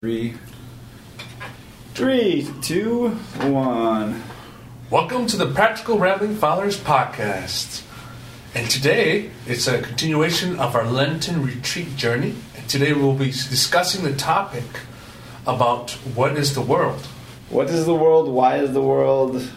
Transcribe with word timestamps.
Three, 0.00 0.36
three, 1.94 2.48
two, 2.62 3.08
one. 3.50 4.22
Welcome 4.90 5.26
to 5.26 5.36
the 5.36 5.52
Practical 5.52 5.98
Rambling 5.98 6.36
Fathers 6.36 6.78
podcast. 6.78 7.82
And 8.54 8.70
today 8.70 9.32
it's 9.44 9.66
a 9.66 9.82
continuation 9.82 10.56
of 10.60 10.76
our 10.76 10.84
Lenten 10.84 11.44
retreat 11.44 11.96
journey. 11.96 12.36
And 12.56 12.68
today 12.68 12.92
we'll 12.92 13.16
be 13.16 13.32
discussing 13.32 14.04
the 14.04 14.14
topic 14.14 14.62
about 15.48 15.90
what 16.14 16.36
is 16.36 16.54
the 16.54 16.62
world. 16.62 17.04
What 17.50 17.68
is 17.68 17.84
the 17.84 17.94
world? 17.96 18.28
Why 18.28 18.58
is 18.58 18.74
the 18.74 18.82
world? 18.82 19.50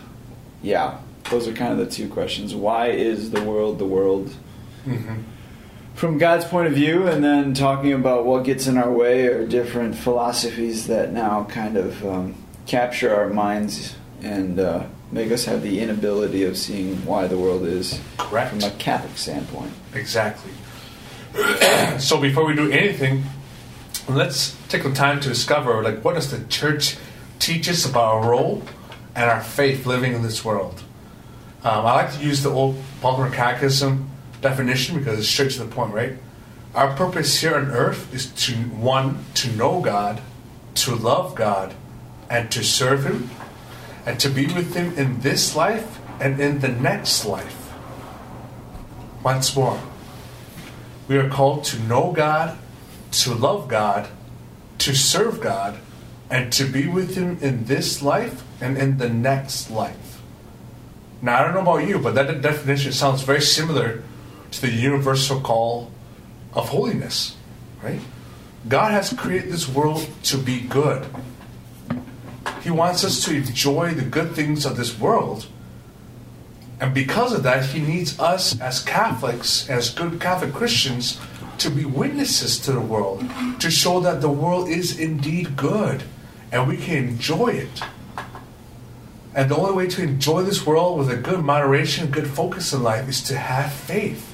Yeah, 0.63 0.97
those 1.29 1.47
are 1.47 1.53
kind 1.53 1.71
of 1.71 1.77
the 1.77 1.85
two 1.85 2.09
questions. 2.09 2.55
Why 2.55 2.87
is 2.87 3.29
the 3.29 3.43
world 3.43 3.77
the 3.77 3.85
world? 3.85 4.33
Mm-hmm. 4.87 5.21
From 5.95 6.17
God's 6.17 6.45
point 6.45 6.67
of 6.67 6.73
view, 6.73 7.07
and 7.07 7.23
then 7.23 7.53
talking 7.53 7.93
about 7.93 8.25
what 8.25 8.43
gets 8.43 8.65
in 8.65 8.77
our 8.77 8.91
way 8.91 9.27
or 9.27 9.45
different 9.45 9.95
philosophies 9.95 10.87
that 10.87 11.11
now 11.11 11.43
kind 11.43 11.77
of 11.77 12.05
um, 12.05 12.35
capture 12.65 13.13
our 13.13 13.29
minds 13.29 13.95
and 14.23 14.59
uh, 14.59 14.85
make 15.11 15.31
us 15.31 15.45
have 15.45 15.61
the 15.61 15.79
inability 15.79 16.43
of 16.43 16.57
seeing 16.57 17.05
why 17.05 17.27
the 17.27 17.37
world 17.37 17.63
is 17.63 17.99
Correct. 18.17 18.51
from 18.51 18.63
a 18.63 18.71
Catholic 18.71 19.17
standpoint. 19.17 19.73
Exactly. 19.93 20.51
so 21.99 22.19
before 22.19 22.45
we 22.45 22.55
do 22.55 22.71
anything, 22.71 23.23
let's 24.07 24.57
take 24.69 24.83
the 24.83 24.91
time 24.93 25.19
to 25.19 25.29
discover 25.29 25.83
like 25.83 26.03
what 26.03 26.15
does 26.15 26.31
the 26.31 26.43
church 26.47 26.97
teach 27.39 27.69
us 27.69 27.85
about 27.85 28.03
our 28.03 28.29
role 28.29 28.63
and 29.15 29.29
our 29.29 29.41
faith 29.41 29.85
living 29.85 30.13
in 30.13 30.21
this 30.21 30.43
world. 30.45 30.81
Um, 31.63 31.85
I 31.85 31.93
like 31.93 32.13
to 32.13 32.23
use 32.23 32.43
the 32.43 32.49
old 32.49 32.81
Baltimore 33.01 33.31
Catechism 33.31 34.09
definition 34.41 34.97
because 34.97 35.19
it's 35.19 35.27
straight 35.27 35.51
to 35.51 35.63
the 35.63 35.73
point, 35.73 35.93
right? 35.93 36.13
Our 36.73 36.95
purpose 36.95 37.39
here 37.41 37.55
on 37.55 37.71
earth 37.71 38.13
is 38.13 38.27
to 38.45 38.53
one 38.53 39.25
to 39.35 39.51
know 39.51 39.81
God, 39.81 40.21
to 40.75 40.95
love 40.95 41.35
God, 41.35 41.75
and 42.29 42.51
to 42.51 42.63
serve 42.63 43.05
Him, 43.05 43.29
and 44.05 44.19
to 44.19 44.29
be 44.29 44.47
with 44.47 44.73
Him 44.73 44.97
in 44.97 45.21
this 45.21 45.55
life 45.55 45.99
and 46.19 46.39
in 46.39 46.59
the 46.59 46.69
next 46.69 47.25
life. 47.25 47.73
Once 49.23 49.55
more, 49.55 49.81
we 51.07 51.17
are 51.17 51.29
called 51.29 51.63
to 51.65 51.79
know 51.79 52.11
God, 52.11 52.57
to 53.11 53.33
love 53.33 53.67
God, 53.67 54.07
to 54.79 54.95
serve 54.95 55.41
God, 55.41 55.77
and 56.29 56.53
to 56.53 56.63
be 56.63 56.87
with 56.87 57.15
Him 57.15 57.37
in 57.41 57.65
this 57.65 58.01
life 58.01 58.43
and 58.61 58.77
in 58.77 58.97
the 58.97 59.09
next 59.09 59.69
life. 59.69 60.21
Now, 61.21 61.39
I 61.39 61.43
don't 61.43 61.53
know 61.53 61.61
about 61.61 61.87
you, 61.87 61.99
but 61.99 62.15
that 62.15 62.41
definition 62.41 62.93
sounds 62.93 63.21
very 63.23 63.41
similar 63.41 64.03
to 64.51 64.61
the 64.61 64.71
universal 64.71 65.39
call 65.41 65.91
of 66.53 66.69
holiness, 66.69 67.35
right? 67.81 68.01
God 68.67 68.91
has 68.91 69.11
created 69.13 69.51
this 69.51 69.67
world 69.67 70.07
to 70.23 70.37
be 70.37 70.61
good. 70.61 71.05
He 72.61 72.69
wants 72.69 73.03
us 73.03 73.23
to 73.25 73.35
enjoy 73.35 73.93
the 73.93 74.03
good 74.03 74.33
things 74.33 74.65
of 74.65 74.77
this 74.77 74.97
world. 74.99 75.47
And 76.79 76.93
because 76.93 77.33
of 77.33 77.43
that, 77.43 77.65
He 77.65 77.79
needs 77.79 78.19
us 78.19 78.59
as 78.59 78.83
Catholics, 78.83 79.69
as 79.69 79.89
good 79.89 80.19
Catholic 80.19 80.53
Christians, 80.53 81.19
to 81.57 81.69
be 81.69 81.85
witnesses 81.85 82.59
to 82.59 82.71
the 82.71 82.81
world, 82.81 83.23
to 83.59 83.71
show 83.71 83.99
that 84.01 84.21
the 84.21 84.29
world 84.29 84.67
is 84.67 84.99
indeed 84.99 85.55
good 85.55 86.03
and 86.51 86.67
we 86.67 86.77
can 86.77 87.07
enjoy 87.07 87.47
it. 87.49 87.81
And 89.33 89.49
the 89.49 89.55
only 89.55 89.73
way 89.73 89.87
to 89.87 90.03
enjoy 90.03 90.41
this 90.41 90.65
world 90.65 90.97
with 90.99 91.09
a 91.09 91.15
good 91.15 91.39
moderation, 91.39 92.11
good 92.11 92.27
focus 92.27 92.73
in 92.73 92.83
life 92.83 93.07
is 93.07 93.21
to 93.23 93.37
have 93.37 93.71
faith 93.71 94.30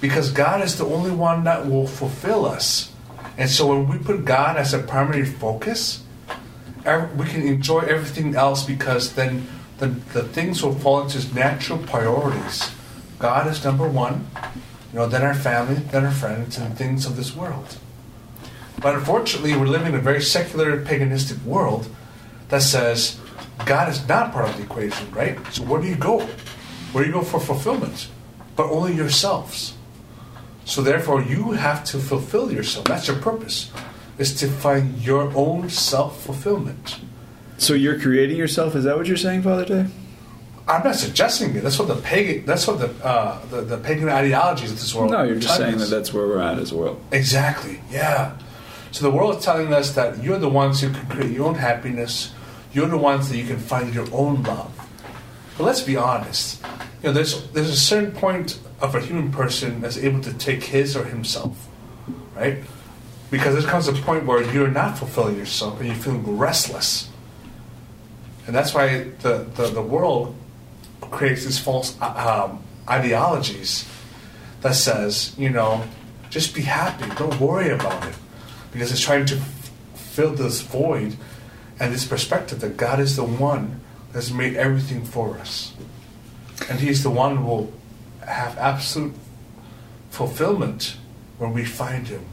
because 0.00 0.30
God 0.30 0.62
is 0.62 0.76
the 0.76 0.86
only 0.86 1.10
one 1.10 1.44
that 1.44 1.66
will 1.66 1.86
fulfill 1.86 2.46
us. 2.46 2.92
And 3.38 3.50
so 3.50 3.66
when 3.68 3.88
we 3.88 3.98
put 3.98 4.24
God 4.24 4.56
as 4.56 4.72
a 4.72 4.78
primary 4.78 5.24
focus, 5.24 6.02
we 7.16 7.26
can 7.26 7.42
enjoy 7.42 7.80
everything 7.80 8.34
else 8.34 8.64
because 8.64 9.14
then 9.14 9.46
the, 9.78 9.88
the 9.88 10.22
things 10.22 10.62
will 10.62 10.74
fall 10.74 11.02
into 11.02 11.34
natural 11.34 11.78
priorities. 11.78 12.70
God 13.18 13.46
is 13.46 13.64
number 13.64 13.88
one, 13.88 14.26
you 14.92 14.98
know, 14.98 15.06
then 15.06 15.22
our 15.22 15.34
family, 15.34 15.74
then 15.76 16.04
our 16.04 16.12
friends, 16.12 16.58
and 16.58 16.76
things 16.76 17.06
of 17.06 17.16
this 17.16 17.34
world. 17.34 17.78
But 18.80 18.94
unfortunately, 18.94 19.56
we're 19.56 19.66
living 19.66 19.88
in 19.88 19.94
a 19.94 20.02
very 20.02 20.20
secular, 20.20 20.82
paganistic 20.82 21.42
world 21.44 21.88
that 22.48 22.62
says 22.62 23.18
God 23.64 23.88
is 23.88 24.06
not 24.06 24.32
part 24.32 24.48
of 24.48 24.56
the 24.56 24.62
equation, 24.62 25.10
right? 25.12 25.38
So 25.52 25.62
where 25.64 25.80
do 25.80 25.88
you 25.88 25.96
go? 25.96 26.20
Where 26.92 27.04
do 27.04 27.10
you 27.10 27.14
go 27.14 27.22
for 27.22 27.40
fulfillment? 27.40 28.08
But 28.54 28.70
only 28.70 28.94
yourselves. 28.94 29.75
So 30.66 30.82
therefore, 30.82 31.22
you 31.22 31.52
have 31.52 31.84
to 31.84 31.98
fulfill 31.98 32.52
yourself. 32.52 32.86
That's 32.86 33.06
your 33.06 33.16
purpose, 33.18 33.70
is 34.18 34.34
to 34.40 34.48
find 34.48 34.98
your 34.98 35.32
own 35.36 35.70
self 35.70 36.20
fulfillment. 36.22 36.98
So 37.56 37.72
you're 37.72 37.98
creating 37.98 38.36
yourself? 38.36 38.74
Is 38.74 38.84
that 38.84 38.96
what 38.96 39.06
you're 39.06 39.16
saying, 39.16 39.42
Father 39.42 39.64
Day? 39.64 39.86
I'm 40.68 40.82
not 40.82 40.96
suggesting 40.96 41.54
it. 41.54 41.62
That's 41.62 41.78
what 41.78 41.86
the 41.86 41.94
pagan. 41.94 42.44
That's 42.44 42.66
what 42.66 42.80
the 42.80 43.06
uh, 43.06 43.46
the, 43.46 43.60
the, 43.62 43.78
pagan 43.78 44.08
ideologies 44.08 44.72
of 44.72 44.80
this 44.80 44.92
world. 44.92 45.12
No, 45.12 45.22
you're 45.22 45.38
just 45.38 45.56
saying 45.56 45.76
us. 45.76 45.88
that 45.88 45.96
that's 45.96 46.12
where 46.12 46.26
we're 46.26 46.42
at 46.42 46.58
as 46.58 46.72
well. 46.72 47.00
Exactly. 47.12 47.80
Yeah. 47.88 48.36
So 48.90 49.04
the 49.08 49.16
world 49.16 49.38
is 49.38 49.44
telling 49.44 49.72
us 49.72 49.94
that 49.94 50.20
you're 50.20 50.40
the 50.40 50.48
ones 50.48 50.80
who 50.80 50.90
can 50.90 51.06
create 51.06 51.30
your 51.30 51.46
own 51.46 51.54
happiness. 51.54 52.32
You're 52.72 52.88
the 52.88 52.98
ones 52.98 53.28
that 53.28 53.36
you 53.36 53.46
can 53.46 53.58
find 53.58 53.94
your 53.94 54.08
own 54.12 54.42
love. 54.42 54.72
But 55.56 55.64
let's 55.64 55.82
be 55.82 55.96
honest. 55.96 56.60
You 57.02 57.10
know, 57.10 57.12
there's 57.12 57.48
there's 57.52 57.70
a 57.70 57.76
certain 57.76 58.10
point 58.10 58.58
of 58.80 58.94
a 58.94 59.00
human 59.00 59.30
person 59.30 59.80
that's 59.80 59.96
able 59.96 60.20
to 60.20 60.32
take 60.34 60.64
his 60.64 60.96
or 60.96 61.04
himself, 61.04 61.68
right? 62.34 62.58
Because 63.30 63.54
there 63.54 63.70
comes 63.70 63.88
a 63.88 63.92
point 63.92 64.26
where 64.26 64.42
you're 64.52 64.70
not 64.70 64.98
fulfilling 64.98 65.36
yourself 65.36 65.78
and 65.80 65.88
you're 65.88 65.96
feeling 65.96 66.36
restless. 66.36 67.08
And 68.46 68.54
that's 68.54 68.74
why 68.74 69.10
the, 69.22 69.46
the, 69.54 69.68
the 69.68 69.82
world 69.82 70.36
creates 71.00 71.44
these 71.44 71.58
false 71.58 71.96
uh, 72.00 72.48
um, 72.48 72.62
ideologies 72.88 73.88
that 74.60 74.74
says, 74.74 75.34
you 75.38 75.50
know, 75.50 75.84
just 76.30 76.54
be 76.54 76.62
happy, 76.62 77.12
don't 77.16 77.38
worry 77.40 77.70
about 77.70 78.06
it. 78.06 78.14
Because 78.72 78.92
it's 78.92 79.00
trying 79.00 79.26
to 79.26 79.36
fill 79.94 80.34
this 80.34 80.60
void 80.60 81.16
and 81.80 81.92
this 81.92 82.06
perspective 82.06 82.60
that 82.60 82.76
God 82.76 83.00
is 83.00 83.16
the 83.16 83.24
one 83.24 83.80
that's 84.12 84.30
made 84.30 84.54
everything 84.54 85.04
for 85.04 85.38
us. 85.38 85.74
And 86.70 86.80
He's 86.80 87.02
the 87.02 87.10
one 87.10 87.36
who 87.36 87.44
will 87.44 87.72
have 88.26 88.58
absolute 88.58 89.14
fulfillment 90.10 90.96
when 91.38 91.52
we 91.52 91.64
find 91.64 92.08
Him. 92.08 92.24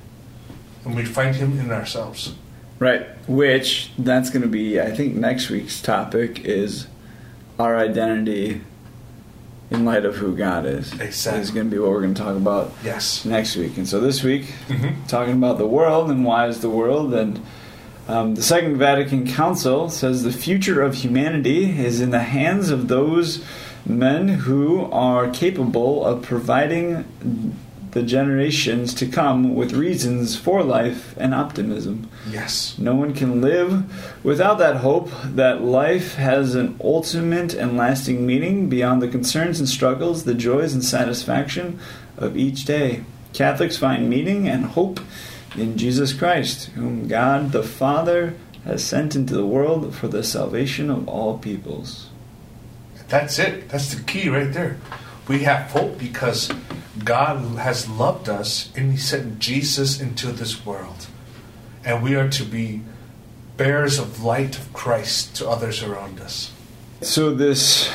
And 0.86 0.96
we 0.96 1.06
find 1.06 1.36
Him 1.36 1.60
in 1.60 1.72
ourselves. 1.72 2.36
Right. 2.80 3.08
Which, 3.28 3.92
that's 3.98 4.30
going 4.30 4.42
to 4.42 4.48
be, 4.48 4.82
I 4.82 4.92
think, 4.92 5.16
next 5.16 5.50
week's 5.50 5.82
topic 5.82 6.42
is 6.46 6.88
our 7.58 7.78
identity 7.78 8.62
in 9.70 9.86
light 9.86 10.06
of 10.06 10.16
who 10.16 10.36
God 10.36 10.66
is. 10.66 10.92
Exactly. 11.00 11.42
Is 11.42 11.52
going 11.52 11.70
to 11.70 11.72
be 11.72 11.80
what 11.80 11.92
we're 11.92 12.02
going 12.02 12.14
to 12.14 12.22
talk 12.22 12.36
about 12.36 12.74
yes. 12.84 13.26
next 13.26 13.56
week. 13.56 13.78
And 13.78 13.88
so 13.88 14.00
this 14.00 14.24
week, 14.24 14.54
mm-hmm. 14.68 15.06
talking 15.08 15.34
about 15.34 15.58
the 15.58 15.68
world 15.68 16.10
and 16.10 16.26
why 16.26 16.48
is 16.48 16.62
the 16.62 16.70
world. 16.70 17.14
And 17.14 17.44
um, 18.08 18.36
the 18.36 18.44
Second 18.44 18.78
Vatican 18.78 19.26
Council 19.26 19.90
says 19.90 20.24
the 20.24 20.32
future 20.32 20.82
of 20.82 20.96
humanity 20.96 21.80
is 21.80 22.02
in 22.02 22.12
the 22.12 22.20
hands 22.20 22.70
of 22.70 22.88
those 22.88 23.44
men 23.86 24.28
who 24.28 24.86
are 24.92 25.30
capable 25.30 26.06
of 26.06 26.24
providing 26.24 27.06
the 27.94 28.04
generations 28.04 28.94
to 28.96 29.06
come 29.06 29.54
with 29.54 29.72
reasons 29.72 30.36
for 30.36 30.64
life 30.64 31.16
and 31.18 31.34
optimism. 31.34 32.10
Yes. 32.28 32.76
No 32.80 32.96
one 32.96 33.14
can 33.14 33.40
live 33.40 34.24
without 34.24 34.58
that 34.58 34.78
hope 34.78 35.12
that 35.24 35.62
life 35.62 36.16
has 36.16 36.56
an 36.56 36.76
ultimate 36.84 37.54
and 37.54 37.78
lasting 37.78 38.26
meaning 38.26 38.68
beyond 38.68 39.02
the 39.02 39.08
concerns 39.08 39.60
and 39.60 39.70
struggles, 39.70 40.24
the 40.24 40.34
joys 40.34 40.74
and 40.74 40.84
satisfaction 40.84 41.80
of 42.18 42.36
each 42.36 42.66
day. 42.66 43.04
Catholics 43.32 43.78
find 43.78 44.10
meaning 44.10 44.48
and 44.48 44.66
hope 44.66 45.00
in 45.56 45.78
Jesus 45.78 46.14
Christ, 46.14 46.70
whom 46.70 47.08
God 47.08 47.52
the 47.52 47.64
Father 47.64 48.36
has 48.66 48.84
sent 48.84 49.16
into 49.16 49.36
the 49.36 49.46
world 49.46 49.94
for 49.94 50.08
the 50.08 50.24
salvation 50.24 50.90
of 50.90 51.08
all 51.08 51.38
peoples. 51.38 52.10
That's 53.08 53.40
it. 53.40 53.70
That's 53.70 53.94
the 53.94 54.04
key 54.04 54.30
right 54.30 54.52
there. 54.52 54.78
We 55.28 55.44
have 55.44 55.72
hope 55.72 55.98
because 55.98 56.52
God 57.04 57.40
has 57.58 57.90
loved 57.90 58.30
us 58.30 58.72
and 58.76 58.92
He 58.92 58.98
sent 58.98 59.40
Jesus 59.40 60.00
into 60.00 60.32
this 60.32 60.66
world. 60.66 61.08
And 61.86 62.04
we 62.04 62.16
are 62.16 62.30
to 62.30 62.44
be 62.44 62.82
bearers 63.58 64.00
of 64.00 64.24
light 64.24 64.58
of 64.58 64.72
Christ 64.74 65.36
to 65.38 65.50
others 65.50 65.84
around 65.84 66.20
us. 66.20 66.52
So 67.02 67.34
this 67.34 67.92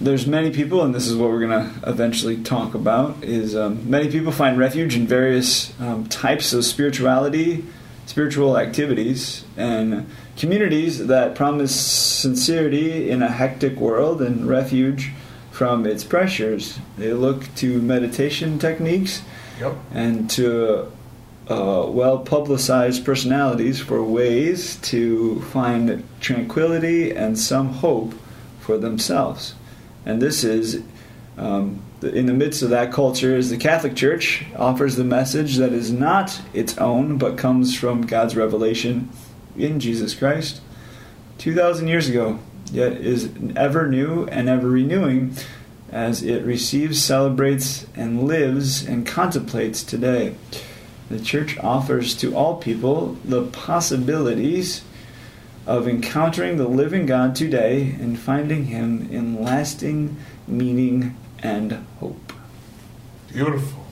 there's 0.00 0.26
many 0.26 0.50
people, 0.50 0.82
and 0.82 0.94
this 0.94 1.06
is 1.06 1.16
what 1.16 1.30
we're 1.30 1.46
going 1.46 1.72
to 1.72 1.88
eventually 1.88 2.42
talk 2.42 2.74
about. 2.74 3.24
Is 3.24 3.56
um, 3.56 3.88
many 3.88 4.10
people 4.10 4.30
find 4.30 4.58
refuge 4.58 4.94
in 4.94 5.06
various 5.06 5.72
um, 5.80 6.06
types 6.08 6.52
of 6.52 6.64
spirituality, 6.64 7.64
spiritual 8.04 8.58
activities, 8.58 9.44
and 9.56 10.06
Communities 10.36 11.06
that 11.06 11.34
promise 11.34 11.74
sincerity 11.74 13.08
in 13.08 13.22
a 13.22 13.30
hectic 13.30 13.76
world 13.76 14.20
and 14.20 14.46
refuge 14.46 15.12
from 15.50 15.86
its 15.86 16.04
pressures. 16.04 16.78
They 16.98 17.14
look 17.14 17.54
to 17.56 17.80
meditation 17.80 18.58
techniques 18.58 19.22
yep. 19.58 19.74
and 19.94 20.28
to 20.30 20.92
uh, 21.48 21.86
well 21.88 22.18
publicized 22.18 23.02
personalities 23.02 23.80
for 23.80 24.02
ways 24.02 24.76
to 24.76 25.40
find 25.40 26.06
tranquility 26.20 27.12
and 27.12 27.38
some 27.38 27.68
hope 27.68 28.12
for 28.60 28.76
themselves. 28.76 29.54
And 30.04 30.20
this 30.20 30.44
is, 30.44 30.82
um, 31.38 31.80
in 32.02 32.26
the 32.26 32.34
midst 32.34 32.60
of 32.60 32.68
that 32.68 32.92
culture, 32.92 33.34
is 33.34 33.48
the 33.48 33.56
Catholic 33.56 33.96
Church 33.96 34.44
offers 34.54 34.96
the 34.96 35.04
message 35.04 35.56
that 35.56 35.72
is 35.72 35.90
not 35.90 36.42
its 36.52 36.76
own, 36.76 37.16
but 37.16 37.38
comes 37.38 37.74
from 37.74 38.02
God's 38.02 38.36
revelation 38.36 39.08
in 39.58 39.80
Jesus 39.80 40.14
Christ 40.14 40.60
2,000 41.38 41.88
years 41.88 42.08
ago, 42.08 42.38
yet 42.72 42.92
is 42.92 43.30
ever 43.54 43.86
new 43.86 44.26
and 44.26 44.48
ever 44.48 44.68
renewing 44.68 45.34
as 45.90 46.22
it 46.22 46.44
receives, 46.44 47.02
celebrates, 47.02 47.86
and 47.94 48.26
lives 48.26 48.84
and 48.84 49.06
contemplates 49.06 49.82
today. 49.82 50.34
The 51.08 51.20
church 51.20 51.56
offers 51.58 52.14
to 52.16 52.34
all 52.34 52.56
people 52.56 53.16
the 53.24 53.46
possibilities 53.46 54.82
of 55.66 55.86
encountering 55.86 56.56
the 56.56 56.68
living 56.68 57.06
God 57.06 57.36
today 57.36 57.94
and 58.00 58.18
finding 58.18 58.66
Him 58.66 59.08
in 59.10 59.42
lasting 59.42 60.16
meaning 60.46 61.16
and 61.42 61.86
hope. 62.00 62.32
Beautiful. 63.28 63.85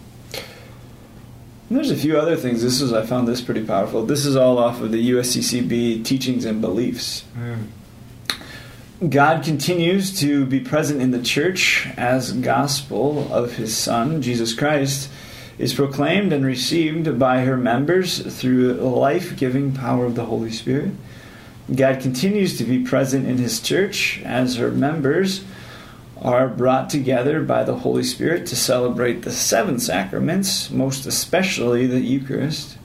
And 1.75 1.83
there's 1.83 1.91
a 1.91 2.01
few 2.01 2.17
other 2.17 2.37
things. 2.37 2.63
This 2.63 2.81
is 2.81 2.93
I 2.93 3.05
found 3.05 3.27
this 3.27 3.41
pretty 3.41 3.65
powerful. 3.65 4.07
This 4.07 4.25
is 4.25 4.37
all 4.37 4.59
off 4.59 4.81
of 4.81 4.93
the 4.93 5.11
USCCB 5.11 6.05
teachings 6.05 6.45
and 6.45 6.61
beliefs. 6.61 7.25
Mm. 7.37 9.11
God 9.11 9.43
continues 9.43 10.17
to 10.21 10.47
be 10.47 10.61
present 10.61 11.03
in 11.03 11.11
the 11.11 11.21
church 11.21 11.89
as 11.97 12.31
gospel 12.31 13.27
of 13.35 13.57
his 13.57 13.77
Son, 13.77 14.23
Jesus 14.23 14.55
Christ, 14.55 15.11
is 15.59 15.75
proclaimed 15.75 16.33
and 16.33 16.47
received 16.47 17.19
by 17.19 17.41
her 17.41 17.57
members 17.57 18.21
through 18.39 18.75
the 18.75 18.85
life 18.85 19.37
giving 19.37 19.73
power 19.73 20.05
of 20.05 20.15
the 20.15 20.27
Holy 20.27 20.53
Spirit. 20.53 20.93
God 21.75 22.01
continues 22.01 22.57
to 22.59 22.63
be 22.63 22.85
present 22.85 23.27
in 23.27 23.39
his 23.39 23.59
church 23.59 24.23
as 24.25 24.59
her 24.59 24.71
members 24.71 25.45
are 26.25 26.49
brought 26.49 26.89
together 26.89 27.43
by 27.43 27.63
the 27.63 27.77
Holy 27.77 28.03
Spirit 28.03 28.47
to 28.47 28.57
celebrate 28.57 29.23
the 29.23 29.31
seven 29.31 29.79
sacraments, 29.79 30.71
most 30.71 31.05
especially 31.05 31.87
the 31.87 32.01
Eucharist. 32.01 32.79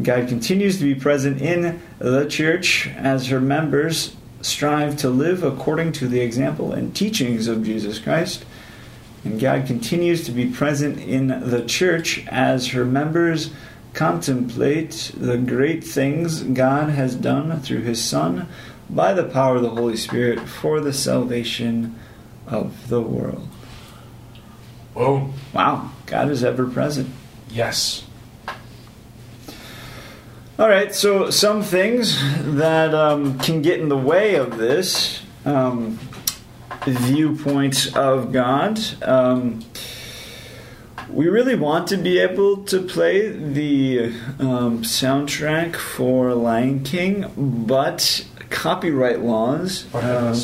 God 0.00 0.28
continues 0.28 0.78
to 0.78 0.84
be 0.84 0.94
present 0.94 1.40
in 1.40 1.80
the 1.98 2.26
church 2.26 2.86
as 2.96 3.28
her 3.28 3.40
members 3.40 4.14
strive 4.42 4.96
to 4.98 5.08
live 5.08 5.42
according 5.42 5.92
to 5.92 6.06
the 6.06 6.20
example 6.20 6.72
and 6.72 6.94
teachings 6.94 7.48
of 7.48 7.64
Jesus 7.64 7.98
Christ. 7.98 8.44
And 9.24 9.40
God 9.40 9.66
continues 9.66 10.24
to 10.24 10.32
be 10.32 10.46
present 10.46 10.98
in 10.98 11.28
the 11.28 11.64
church 11.64 12.26
as 12.28 12.68
her 12.68 12.84
members 12.84 13.50
contemplate 13.92 15.12
the 15.16 15.36
great 15.36 15.82
things 15.82 16.42
God 16.42 16.90
has 16.90 17.14
done 17.14 17.60
through 17.60 17.82
his 17.82 18.02
Son 18.02 18.48
by 18.88 19.12
the 19.12 19.24
power 19.24 19.56
of 19.56 19.62
the 19.62 19.70
Holy 19.70 19.96
Spirit 19.96 20.40
for 20.48 20.80
the 20.80 20.92
salvation 20.92 21.98
of 22.50 22.88
the 22.88 23.00
world. 23.00 23.48
Well, 24.94 25.32
Wow, 25.52 25.90
God 26.06 26.30
is 26.30 26.42
ever 26.44 26.66
present. 26.66 27.08
yes. 27.50 28.04
All 30.58 30.68
right, 30.68 30.94
so 30.94 31.30
some 31.30 31.62
things 31.62 32.18
that 32.56 32.92
um, 32.94 33.38
can 33.38 33.62
get 33.62 33.80
in 33.80 33.88
the 33.88 33.96
way 33.96 34.34
of 34.34 34.58
this 34.58 35.22
um, 35.46 35.98
viewpoint 36.84 37.96
of 37.96 38.30
God. 38.30 38.78
Um, 39.02 39.64
we 41.08 41.28
really 41.28 41.54
want 41.56 41.88
to 41.88 41.96
be 41.96 42.18
able 42.18 42.58
to 42.64 42.82
play 42.82 43.28
the 43.30 44.12
um, 44.38 44.82
soundtrack 44.82 45.76
for 45.76 46.34
Lion 46.34 46.84
King, 46.84 47.32
but 47.66 48.26
copyright 48.50 49.20
laws. 49.20 49.86
Um, 49.94 50.34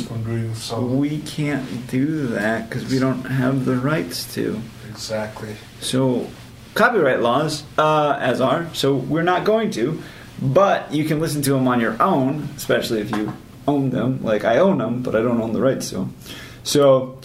so. 0.54 0.80
we 0.80 1.18
can't 1.20 1.86
do 1.88 2.28
that 2.28 2.68
because 2.68 2.90
we 2.90 2.98
don't 2.98 3.24
have 3.24 3.64
the 3.64 3.76
rights 3.76 4.32
to. 4.34 4.60
Exactly. 4.88 5.56
So, 5.80 6.30
copyright 6.74 7.20
laws, 7.20 7.64
uh, 7.76 8.16
as 8.20 8.40
are, 8.40 8.72
so 8.72 8.94
we're 8.94 9.22
not 9.22 9.44
going 9.44 9.70
to, 9.72 10.02
but 10.40 10.92
you 10.92 11.04
can 11.04 11.20
listen 11.20 11.42
to 11.42 11.52
them 11.52 11.68
on 11.68 11.80
your 11.80 12.00
own, 12.00 12.48
especially 12.56 13.00
if 13.00 13.10
you 13.10 13.34
own 13.68 13.90
them. 13.90 14.22
Like 14.22 14.44
I 14.44 14.58
own 14.58 14.78
them, 14.78 15.02
but 15.02 15.14
I 15.14 15.20
don't 15.20 15.40
own 15.40 15.52
the 15.52 15.60
rights 15.60 15.90
to 15.90 15.96
them. 15.96 16.14
So, 16.62 17.20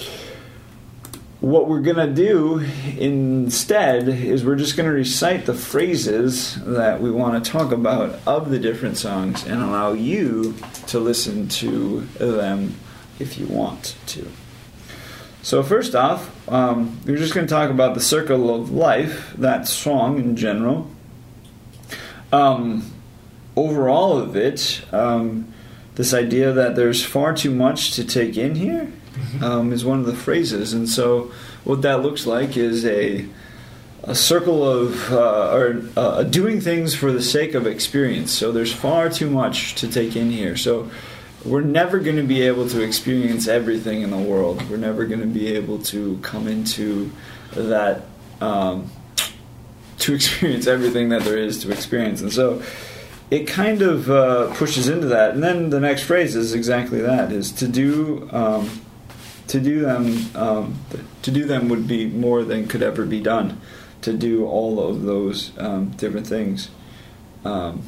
what 1.41 1.67
we're 1.67 1.81
going 1.81 1.97
to 1.97 2.13
do 2.13 2.59
instead 2.99 4.07
is 4.07 4.45
we're 4.45 4.55
just 4.55 4.77
going 4.77 4.87
to 4.87 4.93
recite 4.93 5.47
the 5.47 5.55
phrases 5.55 6.55
that 6.63 7.01
we 7.01 7.09
want 7.09 7.43
to 7.43 7.51
talk 7.51 7.71
about 7.71 8.19
of 8.27 8.51
the 8.51 8.59
different 8.59 8.95
songs 8.95 9.43
and 9.47 9.59
allow 9.59 9.91
you 9.91 10.53
to 10.85 10.99
listen 10.99 11.47
to 11.47 12.01
them 12.19 12.75
if 13.19 13.39
you 13.39 13.47
want 13.47 13.95
to. 14.05 14.27
So, 15.41 15.63
first 15.63 15.95
off, 15.95 16.29
um, 16.47 16.99
we're 17.07 17.17
just 17.17 17.33
going 17.33 17.47
to 17.47 17.51
talk 17.51 17.71
about 17.71 17.95
the 17.95 18.01
circle 18.01 18.53
of 18.53 18.69
life, 18.69 19.33
that 19.35 19.67
song 19.67 20.19
in 20.19 20.35
general. 20.35 20.91
Um, 22.31 22.93
overall 23.55 24.19
of 24.19 24.35
it, 24.35 24.85
um, 24.91 25.51
this 25.95 26.13
idea 26.13 26.53
that 26.53 26.75
there's 26.75 27.03
far 27.03 27.33
too 27.33 27.49
much 27.49 27.93
to 27.93 28.05
take 28.05 28.37
in 28.37 28.53
here 28.53 28.93
um, 29.41 29.73
is 29.73 29.83
one 29.83 29.99
of 29.99 30.05
the 30.05 30.15
phrases. 30.15 30.73
And 30.73 30.87
so, 30.87 31.31
what 31.63 31.81
that 31.83 32.01
looks 32.01 32.25
like 32.25 32.57
is 32.57 32.85
a 32.85 33.25
a 34.03 34.15
circle 34.15 34.67
of 34.67 35.11
uh, 35.11 35.53
or 35.53 35.83
uh, 35.95 36.23
doing 36.23 36.59
things 36.59 36.95
for 36.95 37.11
the 37.11 37.21
sake 37.21 37.53
of 37.53 37.67
experience. 37.67 38.31
So 38.31 38.51
there's 38.51 38.73
far 38.73 39.09
too 39.09 39.29
much 39.29 39.75
to 39.75 39.87
take 39.87 40.15
in 40.15 40.31
here. 40.31 40.57
So 40.57 40.89
we're 41.45 41.61
never 41.61 41.99
going 41.99 42.15
to 42.15 42.23
be 42.23 42.41
able 42.43 42.67
to 42.69 42.81
experience 42.81 43.47
everything 43.47 44.01
in 44.01 44.09
the 44.09 44.17
world. 44.17 44.67
We're 44.69 44.77
never 44.77 45.05
going 45.05 45.21
to 45.21 45.27
be 45.27 45.53
able 45.53 45.79
to 45.85 46.17
come 46.21 46.47
into 46.47 47.11
that 47.53 48.03
um, 48.39 48.89
to 49.99 50.13
experience 50.15 50.67
everything 50.67 51.09
that 51.09 51.21
there 51.21 51.37
is 51.37 51.61
to 51.63 51.71
experience. 51.71 52.21
And 52.21 52.33
so 52.33 52.63
it 53.29 53.47
kind 53.47 53.81
of 53.81 54.09
uh, 54.09 54.53
pushes 54.55 54.89
into 54.89 55.07
that. 55.07 55.35
And 55.35 55.43
then 55.43 55.69
the 55.69 55.79
next 55.79 56.03
phrase 56.03 56.35
is 56.35 56.53
exactly 56.53 57.01
that: 57.01 57.31
is 57.31 57.51
to 57.53 57.67
do. 57.67 58.27
Um, 58.31 58.81
to 59.51 59.59
do 59.59 59.81
them, 59.81 60.29
um, 60.33 60.79
to 61.23 61.29
do 61.29 61.43
them 61.43 61.67
would 61.67 61.85
be 61.85 62.05
more 62.05 62.45
than 62.45 62.69
could 62.69 62.81
ever 62.81 63.05
be 63.05 63.19
done. 63.19 63.59
To 64.03 64.13
do 64.13 64.47
all 64.47 64.79
of 64.79 65.03
those 65.03 65.51
um, 65.57 65.89
different 65.91 66.25
things. 66.25 66.69
Um, 67.43 67.83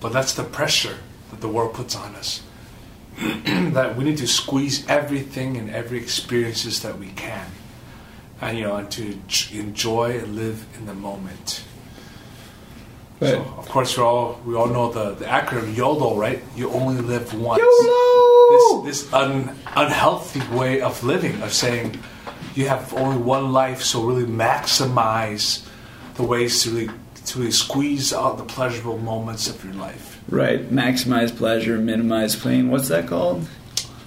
But 0.00 0.12
that's 0.12 0.34
the 0.34 0.44
pressure 0.44 0.98
that 1.30 1.40
the 1.40 1.48
world 1.48 1.72
puts 1.72 1.96
on 1.96 2.14
us. 2.14 2.42
that 3.18 3.96
we 3.96 4.04
need 4.04 4.18
to 4.18 4.28
squeeze 4.28 4.86
everything 4.86 5.56
and 5.56 5.70
every 5.70 5.98
experiences 5.98 6.82
that 6.82 6.98
we 6.98 7.08
can, 7.08 7.46
and 8.42 8.58
you 8.58 8.64
know, 8.64 8.76
and 8.76 8.90
to 8.90 9.18
enjoy 9.52 10.18
and 10.18 10.36
live 10.36 10.66
in 10.76 10.84
the 10.84 10.94
moment. 10.94 11.64
Right. 13.20 13.30
So, 13.30 13.40
of 13.56 13.68
course, 13.68 13.96
we 13.96 14.02
all 14.02 14.40
we 14.44 14.54
all 14.54 14.66
know 14.66 14.92
the, 14.92 15.14
the 15.14 15.24
acronym 15.24 15.74
YOLO, 15.74 16.18
right? 16.18 16.42
You 16.54 16.70
only 16.70 17.00
live 17.00 17.32
once. 17.32 17.62
YOLO! 17.62 18.82
This 18.84 19.02
this 19.02 19.12
un, 19.12 19.56
unhealthy 19.74 20.42
way 20.54 20.82
of 20.82 21.02
living, 21.02 21.40
of 21.42 21.52
saying 21.52 21.98
you 22.54 22.68
have 22.68 22.92
only 22.94 23.16
one 23.16 23.52
life, 23.52 23.82
so 23.82 24.02
really 24.02 24.26
maximize 24.26 25.66
the 26.16 26.24
ways 26.24 26.62
to 26.62 26.70
really 26.70 26.90
to 27.26 27.38
really 27.38 27.50
squeeze 27.50 28.12
out 28.12 28.36
the 28.36 28.44
pleasurable 28.44 28.98
moments 28.98 29.48
of 29.48 29.64
your 29.64 29.74
life. 29.74 30.20
Right. 30.28 30.70
Maximize 30.70 31.34
pleasure, 31.34 31.78
minimize 31.78 32.36
pain. 32.36 32.70
What's 32.70 32.88
that 32.88 33.06
called? 33.06 33.48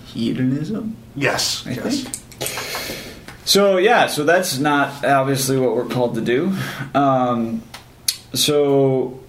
Hedonism. 0.06 0.96
Yes, 1.16 1.66
I 1.66 1.72
yes. 1.72 2.04
think. 2.04 3.39
So 3.46 3.78
yeah, 3.78 4.06
so 4.06 4.24
that's 4.24 4.60
not 4.60 5.04
obviously 5.04 5.58
what 5.58 5.75
we're 5.75 5.88
called 5.88 6.13
to 6.16 6.22
do. 6.22 6.56
Um, 6.94 7.63
so 8.34 9.20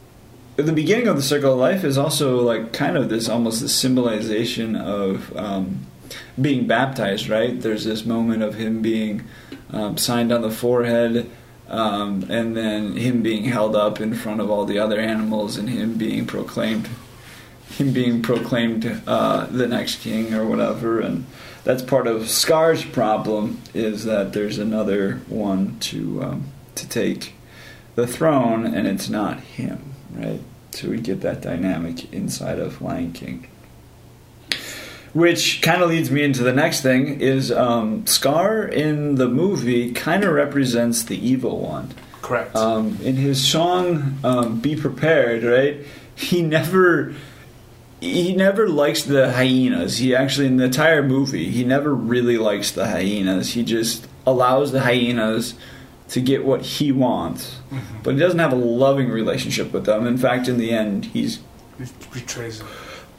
the 0.56 0.72
beginning 0.72 1.08
of 1.08 1.16
the 1.16 1.22
circle 1.22 1.52
of 1.52 1.58
life 1.58 1.84
is 1.84 1.96
also 1.96 2.40
like 2.40 2.72
kind 2.72 2.96
of 2.96 3.08
this 3.08 3.28
almost 3.28 3.60
the 3.60 3.68
symbolization 3.68 4.76
of 4.76 5.34
um, 5.36 5.86
being 6.40 6.66
baptized. 6.66 7.28
Right? 7.28 7.60
There's 7.60 7.84
this 7.84 8.04
moment 8.04 8.42
of 8.42 8.54
him 8.54 8.82
being 8.82 9.24
um, 9.72 9.96
signed 9.96 10.32
on 10.32 10.42
the 10.42 10.50
forehead. 10.50 11.30
Um, 11.68 12.26
and 12.28 12.56
then 12.56 12.96
him 12.96 13.22
being 13.22 13.44
held 13.44 13.76
up 13.76 14.00
in 14.00 14.12
front 14.12 14.40
of 14.40 14.50
all 14.50 14.64
the 14.64 14.80
other 14.80 14.98
animals, 14.98 15.56
and 15.56 15.70
him 15.70 15.96
being 15.96 16.26
proclaimed, 16.26 16.88
him 17.68 17.92
being 17.92 18.22
proclaimed 18.22 19.02
uh, 19.06 19.46
the 19.46 19.68
next 19.68 20.00
king 20.00 20.34
or 20.34 20.44
whatever, 20.44 20.98
and 20.98 21.26
that's 21.62 21.82
part 21.82 22.06
of 22.06 22.28
Scar's 22.28 22.84
problem 22.84 23.60
is 23.74 24.04
that 24.04 24.32
there's 24.32 24.58
another 24.58 25.20
one 25.28 25.78
to 25.80 26.22
um, 26.22 26.44
to 26.74 26.88
take 26.88 27.34
the 27.94 28.06
throne, 28.06 28.66
and 28.66 28.86
it's 28.86 29.08
not 29.08 29.40
him, 29.40 29.94
right? 30.12 30.40
So 30.72 30.88
we 30.88 31.00
get 31.00 31.20
that 31.22 31.40
dynamic 31.40 32.12
inside 32.12 32.58
of 32.58 32.80
Lion 32.80 33.12
King. 33.12 33.48
Which 35.12 35.60
kind 35.60 35.82
of 35.82 35.90
leads 35.90 36.10
me 36.10 36.22
into 36.22 36.44
the 36.44 36.52
next 36.52 36.82
thing 36.82 37.20
is 37.20 37.50
um, 37.50 38.06
Scar 38.06 38.62
in 38.62 39.16
the 39.16 39.28
movie 39.28 39.90
kind 39.90 40.22
of 40.22 40.32
represents 40.32 41.02
the 41.02 41.18
evil 41.18 41.58
one. 41.58 41.92
Correct. 42.22 42.54
Um, 42.54 42.96
in 43.02 43.16
his 43.16 43.44
song 43.44 44.18
um, 44.22 44.60
"Be 44.60 44.76
Prepared," 44.76 45.42
right? 45.42 45.84
He 46.14 46.42
never 46.42 47.14
he 48.00 48.36
never 48.36 48.68
likes 48.68 49.02
the 49.02 49.32
hyenas. 49.32 49.98
He 49.98 50.14
actually 50.14 50.46
in 50.46 50.58
the 50.58 50.64
entire 50.64 51.02
movie 51.02 51.50
he 51.50 51.64
never 51.64 51.92
really 51.92 52.38
likes 52.38 52.70
the 52.70 52.86
hyenas. 52.86 53.54
He 53.54 53.64
just 53.64 54.06
allows 54.26 54.70
the 54.70 54.80
hyenas 54.80 55.54
to 56.10 56.20
get 56.20 56.44
what 56.44 56.62
he 56.62 56.92
wants, 56.92 57.56
Mm-hmm. 57.70 58.02
but 58.02 58.14
he 58.14 58.20
doesn't 58.20 58.38
have 58.40 58.52
a 58.52 58.56
loving 58.56 59.08
relationship 59.10 59.72
with 59.72 59.84
them. 59.86 60.06
In 60.06 60.18
fact, 60.18 60.48
in 60.48 60.58
the 60.58 60.70
end, 60.72 61.04
he's 61.06 61.38
betrays 62.12 62.60
him. 62.60 62.66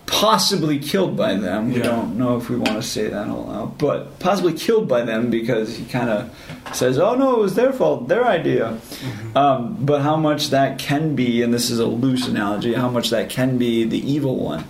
possibly 0.06 0.78
killed 0.78 1.16
by 1.16 1.36
them. 1.36 1.72
We 1.74 1.82
don't 1.82 2.18
know 2.18 2.36
if 2.38 2.50
we 2.50 2.58
want 2.58 2.74
to 2.74 2.84
say 2.84 3.08
that 3.08 3.28
all 3.30 3.50
out, 3.50 3.78
but 3.78 4.20
possibly 4.20 4.54
killed 4.54 4.88
by 4.90 5.02
them 5.04 5.30
because 5.30 5.78
he 5.78 5.86
kind 5.86 6.10
of 6.10 6.36
says, 6.74 7.00
"Oh 7.00 7.16
no, 7.16 7.38
it 7.38 7.40
was 7.40 7.56
their 7.56 7.72
fault, 7.72 8.08
their 8.10 8.26
idea." 8.26 8.78
Um, 9.36 9.78
but 9.80 10.02
how 10.02 10.18
much 10.18 10.50
that 10.50 10.78
can 10.78 11.16
be, 11.16 11.42
and 11.42 11.54
this 11.54 11.70
is 11.72 11.80
a 11.80 11.88
loose 11.88 12.28
analogy, 12.28 12.74
how 12.74 12.90
much 12.90 13.10
that 13.12 13.30
can 13.30 13.58
be 13.58 13.86
the 13.86 14.00
evil 14.12 14.36
one. 14.36 14.66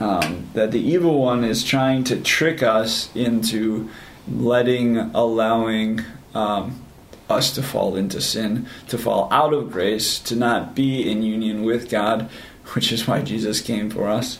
Um, 0.00 0.48
that 0.54 0.70
the 0.72 0.80
evil 0.80 1.20
one 1.20 1.44
is 1.44 1.62
trying 1.64 2.02
to 2.04 2.16
trick 2.20 2.62
us 2.62 3.08
into 3.14 3.88
letting, 4.28 4.96
allowing 5.14 6.00
um, 6.34 6.80
us 7.28 7.52
to 7.54 7.62
fall 7.62 7.96
into 7.96 8.20
sin, 8.20 8.66
to 8.88 8.98
fall 8.98 9.28
out 9.32 9.52
of 9.54 9.70
grace, 9.70 10.18
to 10.20 10.36
not 10.36 10.74
be 10.74 11.10
in 11.10 11.22
union 11.22 11.62
with 11.64 11.88
God, 11.90 12.28
which 12.74 12.92
is 12.92 13.06
why 13.06 13.22
Jesus 13.22 13.60
came 13.60 13.90
for 13.90 14.08
us. 14.08 14.38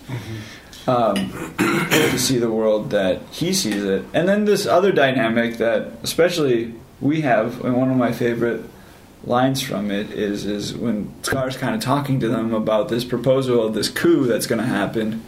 Um, 0.86 1.14
to 1.58 2.18
see 2.18 2.38
the 2.38 2.50
world 2.50 2.90
that 2.90 3.22
he 3.30 3.52
sees 3.52 3.84
it. 3.84 4.04
And 4.12 4.28
then 4.28 4.46
this 4.46 4.66
other 4.66 4.90
dynamic 4.90 5.58
that, 5.58 5.92
especially, 6.02 6.74
we 7.00 7.20
have, 7.20 7.64
and 7.64 7.76
one 7.76 7.88
of 7.90 7.96
my 7.96 8.10
favorite 8.10 8.64
lines 9.24 9.62
from 9.62 9.92
it 9.92 10.10
is 10.10 10.44
is 10.44 10.74
when 10.74 11.08
Scar's 11.22 11.56
kind 11.56 11.76
of 11.76 11.80
talking 11.80 12.18
to 12.18 12.26
them 12.28 12.52
about 12.52 12.88
this 12.88 13.04
proposal 13.04 13.64
of 13.64 13.74
this 13.74 13.88
coup 13.88 14.24
that's 14.26 14.48
going 14.48 14.60
to 14.60 14.66
happen. 14.66 15.22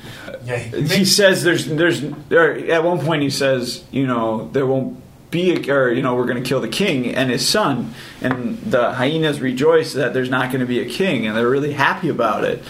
Yeah, 0.45 0.57
he 0.59 0.83
He 0.83 0.89
makes- 0.89 1.13
says 1.13 1.45
there's 1.45 1.67
there's 1.67 2.01
there, 2.29 2.59
at 2.73 2.83
one 2.83 2.99
point 2.99 3.23
he 3.23 3.31
says 3.31 3.85
you 3.93 4.09
know 4.09 4.51
there 4.53 4.67
won't 4.67 5.01
be 5.35 5.47
a, 5.53 5.75
or 5.75 5.91
you 5.97 6.03
know 6.05 6.15
we're 6.19 6.31
going 6.33 6.43
to 6.43 6.49
kill 6.49 6.61
the 6.69 6.75
king 6.83 7.15
and 7.19 7.27
his 7.31 7.45
son 7.57 7.93
and 8.23 8.57
the 8.77 8.93
hyenas 8.95 9.41
rejoice 9.41 9.93
that 9.95 10.15
there's 10.15 10.31
not 10.31 10.47
going 10.53 10.61
to 10.61 10.71
be 10.77 10.81
a 10.81 10.89
king 10.89 11.27
and 11.27 11.37
they're 11.37 11.51
really 11.57 11.73
happy 11.75 12.09
about 12.09 12.45
it 12.45 12.63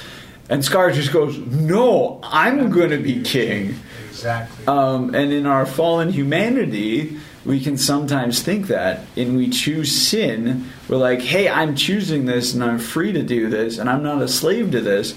and 0.48 0.64
Scar 0.64 0.90
just 0.90 1.12
goes 1.12 1.36
no 1.38 2.18
I'm 2.22 2.70
going 2.70 2.90
to 2.90 3.02
be 3.10 3.22
king 3.22 3.76
Exactly. 4.08 4.66
um, 4.66 5.14
and 5.14 5.32
in 5.32 5.44
our 5.46 5.66
fallen 5.66 6.08
humanity, 6.10 7.18
we 7.44 7.60
can 7.60 7.76
sometimes 7.76 8.40
think 8.42 8.68
that. 8.68 9.00
And 9.16 9.36
we 9.36 9.50
choose 9.50 9.90
sin. 10.08 10.70
We're 10.88 10.96
like, 10.96 11.20
hey, 11.20 11.48
I'm 11.48 11.74
choosing 11.76 12.24
this 12.24 12.54
and 12.54 12.64
I'm 12.64 12.78
free 12.78 13.12
to 13.12 13.22
do 13.22 13.50
this 13.50 13.76
and 13.78 13.90
I'm 13.90 14.02
not 14.02 14.22
a 14.22 14.28
slave 14.28 14.70
to 14.70 14.80
this. 14.80 15.14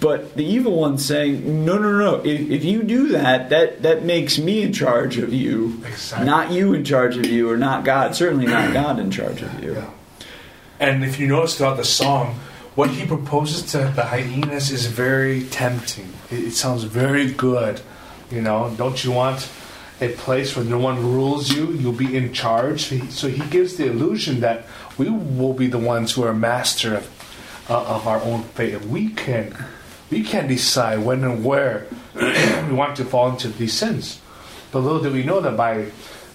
But 0.00 0.34
the 0.34 0.44
evil 0.44 0.76
one's 0.78 1.04
saying, 1.04 1.64
no, 1.66 1.76
no, 1.76 1.92
no. 1.92 2.14
If, 2.24 2.50
if 2.50 2.64
you 2.64 2.82
do 2.82 3.08
that, 3.08 3.50
that, 3.50 3.82
that 3.82 4.02
makes 4.04 4.38
me 4.38 4.62
in 4.62 4.72
charge 4.72 5.18
of 5.18 5.32
you. 5.32 5.82
Exactly. 5.86 6.26
Not 6.26 6.50
you 6.52 6.72
in 6.72 6.84
charge 6.84 7.16
of 7.18 7.26
you 7.26 7.50
or 7.50 7.56
not 7.58 7.84
God. 7.84 8.14
Certainly 8.14 8.46
not 8.46 8.72
God 8.82 8.98
in 8.98 9.10
charge 9.10 9.42
of 9.42 9.62
you. 9.62 9.74
Yeah. 9.74 9.90
And 10.80 11.04
if 11.04 11.20
you 11.20 11.26
notice 11.26 11.58
throughout 11.58 11.76
the 11.76 11.84
song, 11.84 12.40
what 12.74 12.90
he 12.90 13.04
proposes 13.06 13.62
to 13.72 13.78
the 13.94 14.04
hyenas 14.06 14.70
is 14.70 14.86
very 14.86 15.42
tempting. 15.44 16.10
It, 16.30 16.44
it 16.44 16.50
sounds 16.52 16.84
very 16.84 17.30
good. 17.30 17.82
You 18.30 18.40
know, 18.40 18.74
don't 18.78 19.04
you 19.04 19.12
want 19.12 19.50
a 20.00 20.08
place 20.14 20.56
where 20.56 20.64
no 20.64 20.78
one 20.78 20.98
rules 21.02 21.52
you? 21.52 21.70
You'll 21.72 21.92
be 21.92 22.16
in 22.16 22.32
charge. 22.32 22.84
He- 22.84 23.10
So 23.10 23.28
he 23.28 23.46
gives 23.50 23.76
the 23.76 23.86
illusion 23.90 24.40
that 24.40 24.64
we 24.96 25.10
will 25.10 25.52
be 25.52 25.66
the 25.66 25.78
ones 25.78 26.12
who 26.12 26.22
are 26.24 26.32
master 26.32 26.94
of, 26.96 27.11
Uh, 27.72 27.84
of 27.96 28.06
our 28.06 28.20
own 28.22 28.42
fate. 28.54 28.74
And 28.74 28.90
we 28.90 29.08
can, 29.08 29.54
we 30.10 30.22
can 30.22 30.46
decide 30.46 30.98
when 31.06 31.24
and 31.24 31.42
where 31.42 31.86
we 32.14 32.72
want 32.74 32.96
to 32.96 33.04
fall 33.04 33.30
into 33.30 33.48
these 33.48 33.72
sins. 33.72 34.20
But 34.72 34.80
little 34.80 35.02
do 35.02 35.10
we 35.10 35.22
know 35.22 35.40
that 35.40 35.56
by 35.56 35.86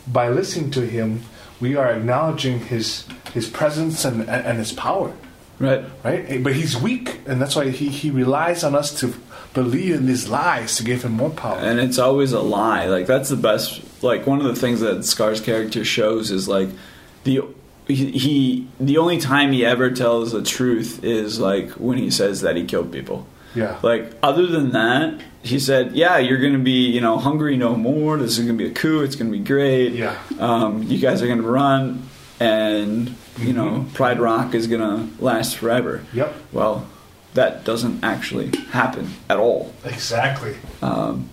by 0.08 0.30
listening 0.30 0.72
to 0.72 0.82
him, 0.82 1.22
we 1.60 1.76
are 1.76 1.90
acknowledging 1.92 2.60
his 2.74 3.06
his 3.34 3.48
presence 3.50 4.04
and, 4.06 4.22
and, 4.22 4.46
and 4.48 4.58
his 4.58 4.72
power, 4.74 5.14
Right? 5.60 5.84
right? 6.04 6.26
Eh, 6.28 6.38
but 6.42 6.54
he's 6.54 6.76
weak, 6.78 7.20
and 7.28 7.40
that's 7.42 7.56
why 7.56 7.70
he, 7.70 7.90
he 7.90 8.10
relies 8.10 8.64
on 8.64 8.74
us 8.74 9.00
to 9.02 9.14
believe 9.54 9.94
in 9.96 10.06
these 10.08 10.28
lies 10.30 10.78
to 10.78 10.84
give 10.84 11.04
him 11.04 11.12
more 11.14 11.30
power. 11.32 11.58
and 11.60 11.80
it's 11.80 12.00
always 12.00 12.32
a 12.34 12.42
lie. 12.42 12.86
Like 12.88 13.06
that's 13.06 13.30
the 13.30 13.36
best. 13.38 13.82
Like 14.02 14.26
one 14.26 14.40
of 14.40 14.46
the 14.46 14.56
things 14.56 14.80
that 14.80 15.04
Scar's 15.06 15.42
character 15.42 15.84
shows 15.86 16.32
is 16.32 16.48
like 16.48 16.70
the 17.26 17.42
he, 17.88 18.12
he 18.12 18.68
the 18.80 18.98
only 18.98 19.18
time 19.18 19.52
he 19.52 19.66
ever 19.66 19.90
tells 19.92 20.32
the 20.32 20.44
truth 20.44 21.04
is 21.04 21.40
like 21.40 21.72
when 21.72 21.98
he 21.98 22.10
says 22.12 22.42
that 22.42 22.56
he 22.56 22.66
killed 22.66 22.92
people. 22.92 23.26
yeah, 23.56 23.80
Like 23.82 24.12
other 24.22 24.46
than 24.46 24.72
that, 24.72 25.22
he 25.42 25.58
said, 25.60 25.94
"Yeah, 25.94 26.18
you're 26.18 26.40
going 26.40 26.54
to 26.54 26.60
be 26.60 26.88
you 26.92 27.00
know 27.02 27.18
hungry 27.18 27.56
no 27.58 27.76
more. 27.76 28.18
This 28.18 28.38
is 28.38 28.46
going 28.46 28.58
to 28.58 28.64
be 28.64 28.70
a 28.70 28.74
coup. 28.74 29.02
It's 29.04 29.16
going 29.16 29.32
to 29.32 29.38
be 29.38 29.44
great. 29.44 29.94
Yeah. 29.94 30.18
um, 30.40 30.84
you 30.84 31.00
guys 31.00 31.22
are 31.22 31.28
going 31.28 31.42
to 31.42 31.48
run, 31.48 32.08
and 32.40 33.16
you 33.40 33.54
know 33.54 33.66
Mm-hmm. 33.68 33.94
Pride 33.94 34.20
Rock 34.20 34.54
is 34.54 34.68
going 34.68 34.82
to 34.82 35.24
last 35.24 35.56
forever." 35.58 36.04
yep, 36.14 36.34
Well, 36.52 36.86
that 37.36 37.64
doesn't 37.64 38.04
actually 38.04 38.52
happen 38.72 39.14
at 39.30 39.38
all. 39.38 39.74
exactly. 39.86 40.56
Um, 40.82 41.30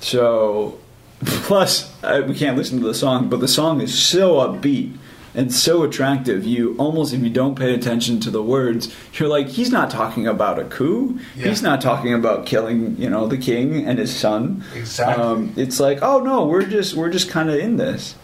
so, 0.00 0.78
plus, 1.24 1.92
uh, 2.02 2.22
we 2.26 2.34
can't 2.34 2.56
listen 2.56 2.80
to 2.80 2.86
the 2.86 2.94
song, 2.94 3.28
but 3.28 3.40
the 3.40 3.48
song 3.48 3.80
is 3.80 3.96
so 3.98 4.34
upbeat 4.36 4.96
and 5.36 5.52
so 5.52 5.84
attractive. 5.84 6.44
You 6.44 6.74
almost, 6.78 7.12
if 7.12 7.20
you 7.20 7.30
don't 7.30 7.54
pay 7.54 7.74
attention 7.74 8.18
to 8.20 8.30
the 8.30 8.42
words, 8.42 8.92
you're 9.12 9.28
like, 9.28 9.48
he's 9.48 9.70
not 9.70 9.90
talking 9.90 10.26
about 10.26 10.58
a 10.58 10.64
coup. 10.64 11.20
Yeah. 11.36 11.48
He's 11.48 11.62
not 11.62 11.80
talking 11.80 12.12
about 12.12 12.46
killing, 12.46 12.96
you 12.96 13.08
know, 13.08 13.28
the 13.28 13.36
king 13.36 13.86
and 13.86 13.98
his 13.98 14.16
son. 14.16 14.64
Exactly. 14.74 15.22
Um, 15.22 15.52
it's 15.56 15.78
like, 15.78 15.98
oh 16.02 16.20
no, 16.20 16.46
we're 16.46 16.66
just 16.66 16.94
we're 16.94 17.10
just 17.10 17.28
kind 17.28 17.50
of 17.50 17.56
in 17.56 17.76
this, 17.76 18.16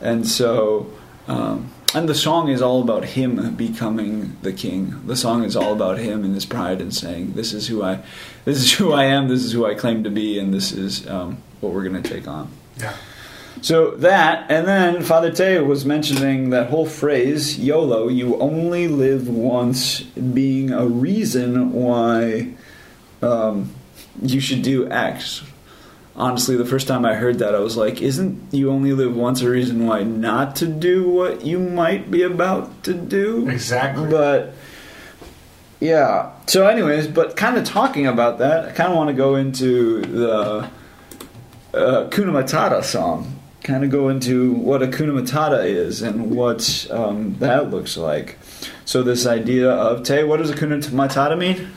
and 0.00 0.28
so. 0.28 0.92
Um, 1.26 1.72
and 1.94 2.06
the 2.08 2.14
song 2.14 2.48
is 2.48 2.60
all 2.60 2.82
about 2.82 3.04
him 3.04 3.54
becoming 3.54 4.36
the 4.42 4.52
king. 4.52 5.00
The 5.06 5.16
song 5.16 5.44
is 5.44 5.56
all 5.56 5.72
about 5.72 5.98
him 5.98 6.22
and 6.22 6.34
his 6.34 6.44
pride 6.44 6.82
and 6.82 6.94
saying, 6.94 7.32
"This 7.32 7.54
is 7.54 7.68
who 7.68 7.82
I, 7.82 8.02
this 8.44 8.58
is 8.58 8.72
who 8.74 8.92
I 8.92 9.04
am. 9.04 9.28
This 9.28 9.42
is 9.42 9.52
who 9.52 9.64
I 9.64 9.74
claim 9.74 10.04
to 10.04 10.10
be, 10.10 10.38
and 10.38 10.52
this 10.52 10.70
is 10.70 11.06
um, 11.08 11.38
what 11.60 11.72
we're 11.72 11.88
going 11.88 12.02
to 12.02 12.08
take 12.08 12.28
on." 12.28 12.50
Yeah, 12.78 12.94
So 13.62 13.92
that, 13.92 14.50
and 14.50 14.66
then 14.66 15.02
Father 15.02 15.30
Teo 15.30 15.64
was 15.64 15.84
mentioning 15.84 16.50
that 16.50 16.70
whole 16.70 16.86
phrase, 16.86 17.58
YOLO, 17.58 18.08
you 18.08 18.36
only 18.38 18.88
live 18.88 19.28
once, 19.28 20.00
being 20.00 20.70
a 20.72 20.86
reason 20.86 21.72
why 21.72 22.54
um, 23.22 23.74
you 24.22 24.40
should 24.40 24.62
do 24.62 24.88
X. 24.90 25.42
Honestly, 26.14 26.56
the 26.56 26.64
first 26.64 26.88
time 26.88 27.04
I 27.04 27.14
heard 27.14 27.38
that, 27.38 27.54
I 27.54 27.60
was 27.60 27.76
like, 27.76 28.02
isn't 28.02 28.52
you 28.52 28.70
only 28.70 28.92
live 28.92 29.14
once 29.16 29.40
a 29.40 29.48
reason 29.48 29.86
why 29.86 30.02
not 30.02 30.56
to 30.56 30.66
do 30.66 31.08
what 31.08 31.42
you 31.44 31.58
might 31.58 32.10
be 32.10 32.22
about 32.22 32.82
to 32.84 32.94
do? 32.94 33.48
exactly. 33.48 34.10
But 34.10 34.52
yeah. 35.80 36.32
So, 36.46 36.66
anyways, 36.66 37.08
but 37.08 37.36
kind 37.36 37.56
of 37.56 37.64
talking 37.64 38.06
about 38.06 38.38
that, 38.38 38.68
I 38.68 38.72
kind 38.72 38.90
of 38.90 38.96
want 38.96 39.10
to 39.10 39.14
go 39.14 39.36
into 39.36 40.00
the 40.02 40.70
uh, 41.74 42.82
song. 42.82 43.37
Kind 43.62 43.84
of 43.84 43.90
go 43.90 44.08
into 44.08 44.52
what 44.52 44.80
Hakuna 44.80 45.20
Matata 45.20 45.64
is 45.64 46.00
and 46.00 46.30
what 46.30 46.86
um, 46.90 47.36
that 47.40 47.70
looks 47.70 47.96
like. 47.96 48.38
So, 48.84 49.02
this 49.02 49.26
idea 49.26 49.70
of 49.70 50.04
Tay, 50.04 50.24
what 50.24 50.38
does 50.38 50.50
Hakuna 50.52 50.82
Matata 50.90 51.36
mean? 51.36 51.70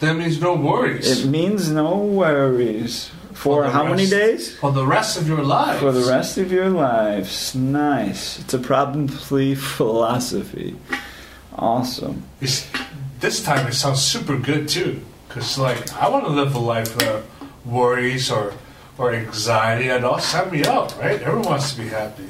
that 0.00 0.14
means 0.16 0.40
no 0.40 0.54
worries 0.54 1.24
It 1.24 1.28
means 1.28 1.70
no 1.72 1.96
worries 1.98 3.10
for 3.32 3.64
the 3.64 3.70
how 3.70 3.84
many 3.84 4.06
days? 4.06 4.54
for 4.56 4.70
the 4.70 4.86
rest 4.86 5.18
of 5.18 5.26
your 5.26 5.42
life. 5.42 5.80
For 5.80 5.90
the 5.90 6.08
rest 6.08 6.38
of 6.38 6.52
your 6.52 6.70
lives. 6.70 7.52
Nice. 7.56 8.38
It's 8.38 8.54
a 8.54 8.58
problem-free 8.60 9.56
philosophy. 9.56 10.76
Awesome. 11.56 12.22
It's- 12.40 12.66
this 13.20 13.42
time 13.42 13.66
it 13.66 13.74
sounds 13.74 14.00
super 14.00 14.36
good 14.36 14.68
too, 14.68 15.00
because 15.26 15.58
like 15.58 15.92
I 16.00 16.08
want 16.08 16.24
to 16.26 16.30
live 16.30 16.54
a 16.54 16.60
life 16.60 16.94
without 16.94 17.24
worries 17.64 18.30
or 18.30 18.52
or 18.98 19.14
anxiety 19.14 19.88
at 19.90 20.04
all. 20.04 20.18
Sign 20.18 20.50
me 20.50 20.64
up, 20.64 20.98
right? 20.98 21.20
Everyone 21.22 21.42
wants 21.42 21.72
to 21.74 21.82
be 21.82 21.88
happy. 21.88 22.24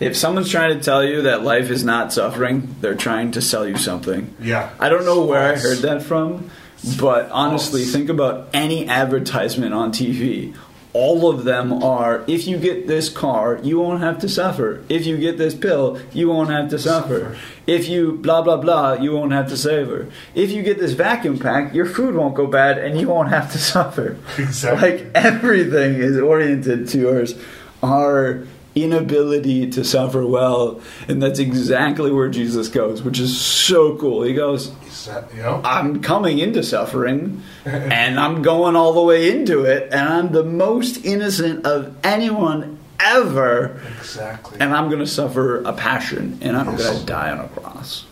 If 0.00 0.16
someone's 0.16 0.50
trying 0.50 0.76
to 0.76 0.82
tell 0.82 1.04
you 1.04 1.22
that 1.22 1.42
life 1.42 1.70
is 1.70 1.84
not 1.84 2.12
suffering, 2.12 2.74
they're 2.80 2.94
trying 2.94 3.32
to 3.32 3.42
sell 3.42 3.68
you 3.68 3.76
something. 3.76 4.34
Yeah. 4.40 4.70
I 4.78 4.88
don't 4.88 5.04
know 5.04 5.24
where 5.24 5.52
I 5.52 5.56
heard 5.58 5.78
that 5.78 6.02
from, 6.02 6.50
but 6.98 7.30
honestly, 7.30 7.82
False. 7.82 7.92
think 7.92 8.08
about 8.08 8.48
any 8.54 8.88
advertisement 8.88 9.74
on 9.74 9.92
TV. 9.92 10.56
All 10.92 11.30
of 11.30 11.44
them 11.44 11.82
are 11.84 12.24
if 12.26 12.48
you 12.48 12.58
get 12.58 12.88
this 12.88 13.08
car, 13.08 13.60
you 13.62 13.78
won't 13.78 14.00
have 14.00 14.18
to 14.20 14.28
suffer. 14.28 14.82
If 14.88 15.06
you 15.06 15.18
get 15.18 15.38
this 15.38 15.54
pill, 15.54 16.00
you 16.12 16.28
won't 16.28 16.50
have 16.50 16.68
to 16.70 16.78
suffer. 16.78 17.36
If 17.66 17.88
you 17.88 18.12
blah 18.18 18.42
blah 18.42 18.56
blah, 18.56 18.94
you 18.94 19.12
won't 19.12 19.30
have 19.32 19.48
to 19.50 19.56
suffer. 19.56 20.08
If 20.34 20.50
you 20.50 20.62
get 20.62 20.80
this 20.80 20.92
vacuum 20.92 21.38
pack, 21.38 21.74
your 21.74 21.86
food 21.86 22.16
won't 22.16 22.34
go 22.34 22.48
bad 22.48 22.78
and 22.78 23.00
you 23.00 23.08
won't 23.08 23.28
have 23.28 23.52
to 23.52 23.58
suffer. 23.72 24.16
Exactly. 24.36 24.90
Like 24.90 25.10
everything 25.14 25.94
is 25.94 26.18
oriented 26.18 26.88
towards 26.88 27.34
our 27.82 28.44
inability 28.74 29.70
to 29.70 29.84
suffer 29.84 30.24
well, 30.26 30.80
and 31.08 31.22
that's 31.22 31.38
exactly 31.38 32.10
where 32.12 32.28
Jesus 32.28 32.68
goes, 32.68 33.02
which 33.02 33.18
is 33.18 33.38
so 33.40 33.96
cool. 33.96 34.22
He 34.22 34.32
goes, 34.34 34.72
Is 34.86 35.06
that, 35.06 35.34
you 35.34 35.42
know? 35.42 35.60
I'm 35.64 36.00
coming 36.02 36.38
into 36.38 36.62
suffering 36.62 37.42
and 37.64 38.18
I'm 38.20 38.42
going 38.42 38.76
all 38.76 38.92
the 38.92 39.02
way 39.02 39.30
into 39.36 39.64
it 39.64 39.92
and 39.92 40.08
I'm 40.08 40.32
the 40.32 40.44
most 40.44 41.04
innocent 41.04 41.66
of 41.66 41.96
anyone 42.04 42.78
ever 43.00 43.80
Exactly. 43.98 44.58
and 44.60 44.74
I'm 44.74 44.88
going 44.88 45.00
to 45.00 45.06
suffer 45.06 45.62
a 45.62 45.72
passion 45.72 46.38
and 46.42 46.56
I'm 46.56 46.76
going 46.76 46.98
to 46.98 47.06
die 47.06 47.30
on 47.30 47.40
a 47.40 47.48
cross. 47.48 48.04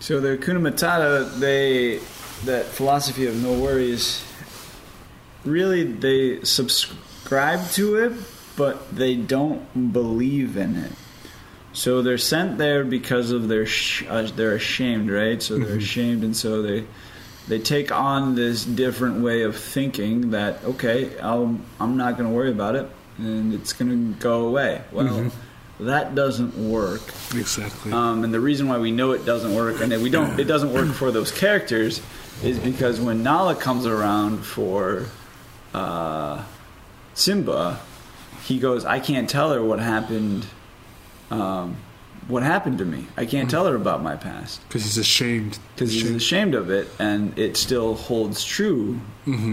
So 0.00 0.18
the 0.20 0.36
Hakuna 0.36 0.60
Matata, 0.72 1.38
they 1.38 1.98
that 2.44 2.66
philosophy 2.66 3.26
of 3.26 3.40
no 3.40 3.52
worries 3.52 4.24
really 5.44 5.84
they 5.84 6.42
subscribe 6.42 7.64
to 7.70 7.96
it 7.96 8.12
but 8.56 8.94
they 8.94 9.14
don't 9.14 9.92
believe 9.92 10.56
in 10.56 10.76
it. 10.76 10.92
So 11.72 12.02
they're 12.02 12.18
sent 12.18 12.58
there 12.58 12.84
because 12.84 13.30
of 13.30 13.48
their 13.48 13.64
sh- 13.64 14.04
uh, 14.08 14.28
they're 14.36 14.54
ashamed, 14.54 15.10
right? 15.10 15.42
So 15.42 15.58
they're 15.58 15.76
ashamed, 15.76 16.22
and 16.22 16.36
so 16.36 16.60
they 16.62 16.84
they 17.48 17.58
take 17.58 17.90
on 17.90 18.34
this 18.34 18.64
different 18.64 19.22
way 19.22 19.42
of 19.42 19.56
thinking 19.56 20.30
that 20.30 20.62
okay, 20.64 21.18
I'll, 21.18 21.58
I'm 21.80 21.96
not 21.96 22.18
going 22.18 22.28
to 22.28 22.34
worry 22.34 22.50
about 22.50 22.76
it, 22.76 22.88
and 23.18 23.54
it's 23.54 23.72
going 23.72 23.90
to 24.14 24.20
go 24.20 24.46
away. 24.46 24.82
Well, 24.92 25.30
that 25.80 26.14
doesn't 26.14 26.70
work. 26.70 27.02
Exactly. 27.34 27.92
Um, 27.92 28.22
and 28.22 28.32
the 28.32 28.40
reason 28.40 28.68
why 28.68 28.78
we 28.78 28.90
know 28.90 29.12
it 29.12 29.24
doesn't 29.24 29.54
work, 29.54 29.80
and 29.80 29.90
we 30.02 30.10
don't, 30.10 30.38
it 30.38 30.44
doesn't 30.44 30.72
work 30.72 30.88
for 30.94 31.10
those 31.10 31.32
characters, 31.32 32.00
is 32.44 32.58
because 32.58 33.00
when 33.00 33.22
Nala 33.22 33.56
comes 33.56 33.86
around 33.86 34.44
for 34.44 35.06
uh, 35.74 36.44
Simba, 37.14 37.80
he 38.44 38.58
goes, 38.58 38.84
"I 38.84 38.98
can't 39.00 39.28
tell 39.28 39.52
her 39.52 39.62
what 39.62 39.78
happened. 39.80 40.46
Um, 41.30 41.76
what 42.28 42.42
happened 42.44 42.78
to 42.78 42.84
me? 42.84 43.06
I 43.16 43.26
can't 43.26 43.50
tell 43.50 43.66
her 43.66 43.74
about 43.74 44.00
my 44.00 44.14
past 44.14 44.60
Because 44.68 44.84
he's 44.84 44.96
ashamed. 44.98 45.58
because 45.74 45.92
he's 45.92 46.08
ashamed 46.10 46.54
of 46.54 46.70
it, 46.70 46.88
and 47.00 47.36
it 47.36 47.56
still 47.56 47.94
holds 47.94 48.44
true 48.44 49.00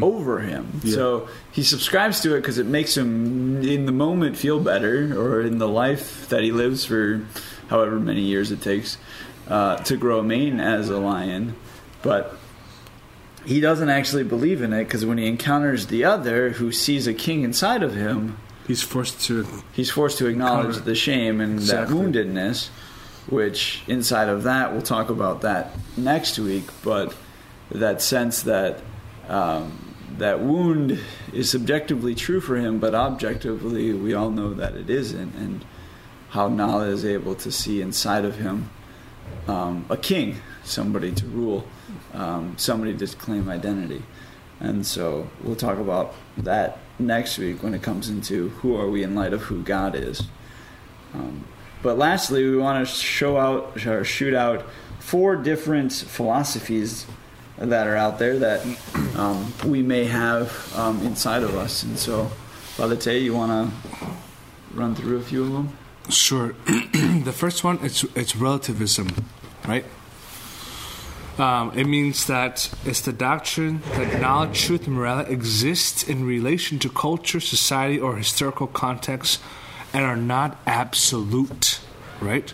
over 0.04 0.40
him. 0.40 0.82
So 0.86 1.28
he 1.52 1.64
subscribes 1.64 2.20
to 2.22 2.36
it 2.36 2.42
because 2.42 2.58
it 2.60 2.68
makes 2.68 2.96
him, 2.96 3.64
in 3.64 3.86
the 3.88 3.92
moment, 3.92 4.38
feel 4.38 4.60
better, 4.60 5.20
or 5.20 5.42
in 5.42 5.58
the 5.58 5.68
life 5.68 6.30
that 6.30 6.44
he 6.44 6.52
lives 6.52 6.86
for 6.86 7.22
however 7.70 8.00
many 8.00 8.22
years 8.22 8.52
it 8.52 8.62
takes 8.62 8.98
uh, 9.48 9.78
to 9.78 9.98
grow 9.98 10.22
mane 10.22 10.60
as 10.60 10.90
a 10.90 11.00
lion. 11.00 11.56
But 12.04 12.36
he 13.46 13.60
doesn't 13.62 13.90
actually 13.90 14.24
believe 14.26 14.62
in 14.62 14.74
it 14.74 14.84
because 14.84 15.06
when 15.06 15.18
he 15.18 15.26
encounters 15.28 15.88
the 15.88 16.04
other, 16.04 16.52
who 16.52 16.72
sees 16.72 17.08
a 17.08 17.14
king 17.16 17.42
inside 17.44 17.82
of 17.82 17.96
him, 17.96 18.38
He's 18.70 18.84
forced 18.84 19.20
to. 19.26 19.46
he's 19.74 19.90
forced 19.90 20.20
to 20.20 20.28
acknowledge 20.28 20.76
Cover. 20.76 20.86
the 20.86 20.96
shame 20.96 21.42
and 21.42 21.54
Exactly. 21.60 21.96
that 21.98 22.02
woundedness, 22.14 22.68
which 23.28 23.82
inside 23.88 24.30
of 24.30 24.44
that 24.44 24.72
we'll 24.72 24.84
talk 24.84 25.10
about 25.10 25.42
that 25.42 25.72
next 25.98 26.38
week. 26.38 26.66
But 26.84 27.16
that 27.72 28.02
sense 28.02 28.44
that 28.44 28.80
um, 29.28 29.96
that 30.20 30.40
wound 30.42 31.00
is 31.34 31.50
subjectively 31.50 32.14
true 32.14 32.40
for 32.42 32.58
him, 32.58 32.78
but 32.80 32.94
objectively 32.94 33.92
we 33.94 34.14
all 34.14 34.30
know 34.30 34.54
that 34.54 34.76
it 34.76 34.90
isn't, 34.90 35.34
and 35.36 35.66
how 36.30 36.48
Nala 36.48 36.86
is 36.90 37.04
able 37.04 37.34
to 37.36 37.52
see 37.52 37.82
inside 37.82 38.24
of 38.24 38.36
him 38.38 38.70
um, 39.48 39.86
a 39.90 39.98
king, 39.98 40.36
somebody 40.64 41.12
to 41.12 41.26
rule, 41.26 41.66
um, 42.14 42.54
somebody 42.58 42.96
to 42.96 43.08
claim 43.18 43.50
identity. 43.50 44.04
And 44.60 44.86
so 44.86 45.30
we'll 45.44 45.56
talk 45.56 45.78
about 45.78 46.14
that 46.38 46.80
next 46.98 47.38
week 47.38 47.64
when 47.64 47.74
it 47.74 47.82
comes 47.82 48.10
into 48.10 48.50
who 48.50 48.76
are 48.76 48.90
we 48.90 49.04
in 49.04 49.16
light 49.16 49.34
of 49.34 49.44
who 49.44 49.64
God 49.64 49.96
is. 49.96 50.24
Um, 51.14 51.46
but 51.82 51.98
lastly, 51.98 52.44
we 52.44 52.58
want 52.58 52.86
to 52.86 52.94
show 52.94 53.38
out 53.38 53.86
or 53.86 54.04
shoot 54.04 54.34
out 54.34 54.66
four 55.00 55.36
different 55.36 55.94
philosophies 55.94 57.06
that 57.58 57.88
are 57.88 57.96
out 57.96 58.20
there 58.20 58.38
that 58.40 58.66
um, 59.16 59.54
we 59.66 59.82
may 59.82 60.06
have 60.06 60.74
um, 60.78 61.02
inside 61.06 61.44
of 61.44 61.56
us. 61.56 61.84
And 61.84 61.98
so, 61.98 62.26
Father 62.76 62.96
Tay, 62.96 63.20
you 63.20 63.34
want 63.34 63.72
to 63.72 64.08
run 64.74 64.96
through 64.96 65.18
a 65.18 65.22
few 65.22 65.44
of 65.44 65.52
them? 65.52 65.78
Sure. 66.10 66.54
the 66.66 67.34
first 67.36 67.64
one, 67.64 67.80
it's 67.82 68.04
it's 68.16 68.36
relativism, 68.36 69.26
right? 69.68 69.86
Um, 71.40 71.72
it 71.74 71.86
means 71.86 72.28
that 72.28 72.70
it's 72.86 73.00
the 73.00 73.14
doctrine 73.14 73.82
that 73.94 74.20
knowledge, 74.20 74.62
truth, 74.62 74.88
and 74.88 74.96
morality 74.98 75.32
exist 75.32 76.10
in 76.10 76.26
relation 76.26 76.80
to 76.80 76.90
culture, 76.90 77.40
society, 77.40 77.98
or 77.98 78.18
historical 78.18 78.68
context, 78.68 79.40
and 79.94 80.04
are 80.04 80.18
not 80.18 80.58
absolute, 80.68 81.80
right? 82.20 82.54